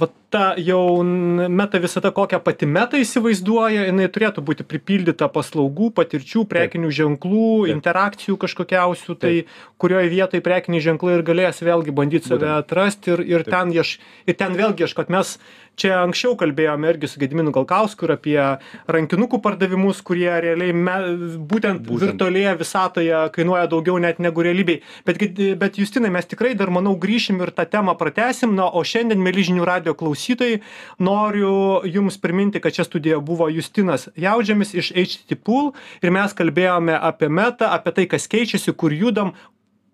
va 0.00 0.08
ta 0.30 0.54
jau 0.58 1.02
meta 1.02 1.78
visata 1.80 2.10
kokią 2.14 2.40
pati 2.44 2.66
meta 2.68 2.98
įsivaizduoja 3.00 3.86
jinai 3.88 4.08
turėtų 4.12 4.42
būti 4.44 4.66
pripildyta 4.68 5.28
paslaugų 5.32 5.92
patirčių 5.96 6.44
prekinių 6.50 6.90
ženklų 6.98 7.50
interakcijų 7.72 8.36
kažkokiausių 8.42 9.16
tai 9.22 9.34
kurioj 9.80 10.10
vietoj 10.12 10.42
prekiniai 10.44 10.82
ženklai 10.84 11.18
ir 11.18 11.24
galės 11.26 11.62
vėlgi 11.64 11.94
bandyt 11.96 12.26
save 12.28 12.50
atrast 12.58 13.06
ir 13.08 13.22
ir 13.22 13.46
ten 13.46 13.72
ieš 13.74 13.98
ir 14.26 14.36
ten 14.36 14.56
vėlgi 14.58 14.86
ieškot. 14.86 15.12
Mes 15.14 15.36
čia 15.76 16.00
anksčiau 16.00 16.36
kalbėjome 16.40 16.88
irgi 16.90 17.10
su 17.12 17.20
gediminu 17.20 17.52
galkausku 17.54 18.08
ir 18.08 18.14
apie 18.16 18.38
rankinukų 18.90 19.40
pardavimus 19.44 20.00
kurie 20.06 20.30
realiai 20.42 20.72
me 20.72 20.96
būtent 21.50 21.86
virtualioje 21.86 22.56
visatoje 22.62 23.22
kainuoja 23.36 23.68
daugiau 23.70 24.00
net 24.02 24.18
negu 24.18 24.44
realybėj. 24.46 24.80
Bet 25.06 25.22
bet 25.60 25.78
justinai 25.78 26.10
mes 26.12 26.26
tikrai 26.26 26.54
dar 26.58 26.72
manau 26.72 26.96
grįšim 26.98 27.42
ir 27.44 27.52
tą 27.56 27.68
temą 27.76 27.96
pratęsim 28.00 28.56
na 28.56 28.66
o 28.72 28.82
šiandien 28.82 29.22
mieli 29.22 29.44
žinių 29.46 29.68
radijo 29.68 29.85
klausytojai. 29.94 30.60
Noriu 30.98 31.82
jums 31.84 32.18
priminti 32.18 32.60
kad 32.60 32.72
čia 32.72 32.84
studijoje 32.84 33.20
buvo 33.20 33.48
justinas 33.48 34.08
jaudžemis 34.16 34.74
iš 34.74 34.92
htt 34.96 35.38
pool 35.44 35.72
ir 36.02 36.10
mes 36.10 36.34
kalbėjome 36.34 36.96
apie 36.96 37.28
meta 37.28 37.70
apie 37.76 37.92
tai 37.92 38.06
kas 38.10 38.26
keičiasi 38.28 38.74
kur 38.74 38.92
judam 38.92 39.34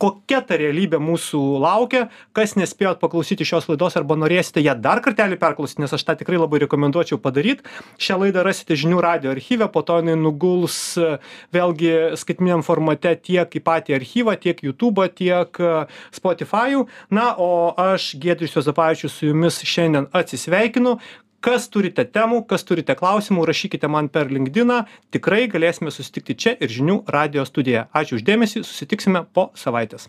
kokia 0.03 0.41
ta 0.47 0.59
realybė 0.59 0.99
mūsų 1.03 1.41
laukia 1.63 2.07
kas 2.37 2.57
nespėjot 2.59 2.99
paklausyti 3.03 3.47
šios 3.47 3.69
laidos 3.71 3.97
arba 4.01 4.17
norėsite 4.19 4.63
ją 4.65 4.75
dar 4.83 5.03
kartelį 5.05 5.39
perklausyt 5.41 5.83
nes 5.83 5.95
aš 5.95 6.05
tą 6.09 6.17
tikrai 6.19 6.41
labai 6.41 6.63
rekomenduočiau 6.65 7.21
padaryt. 7.23 7.63
Šią 8.03 8.19
laidą 8.25 8.43
rasite 8.47 8.77
žinių 8.79 9.01
radijo 9.05 9.35
archyve 9.37 9.69
po 9.73 9.85
to 9.87 10.01
jinai 10.01 10.17
nuguls 10.19 10.79
vėlgi 11.55 11.95
skaitmeniniam 12.19 12.67
formate 12.67 13.15
tiek 13.23 13.59
į 13.59 13.65
patį 13.65 13.99
archyvą 14.01 14.37
tiek 14.43 14.63
jutubą 14.67 15.07
tiek 15.13 15.63
spotifajų 16.15 16.87
na 17.15 17.33
o 17.39 17.51
aš 17.79 18.13
giedrius 18.23 18.57
juozapavičius 18.59 19.21
su 19.21 19.31
jumis 19.31 19.63
šiandien 19.63 20.11
atsisveikinu 20.19 20.99
kas 21.43 21.69
turite 21.73 22.05
temų 22.07 22.43
kas 22.51 22.65
turite 22.69 22.97
klausimų 22.99 23.45
rašykite 23.51 23.91
man 23.91 24.09
per 24.15 24.31
linkdiną 24.33 24.83
tikrai 25.15 25.45
galėsime 25.53 25.93
susitikti 25.95 26.39
čia 26.45 26.57
ir 26.59 26.73
žinių 26.73 27.03
radijo 27.17 27.45
studijoje. 27.49 27.87
Ačiū 27.93 28.21
už 28.21 28.27
dėmesį 28.29 28.63
susitiksime 28.63 29.27
po 29.35 29.51
savaitės 29.59 30.09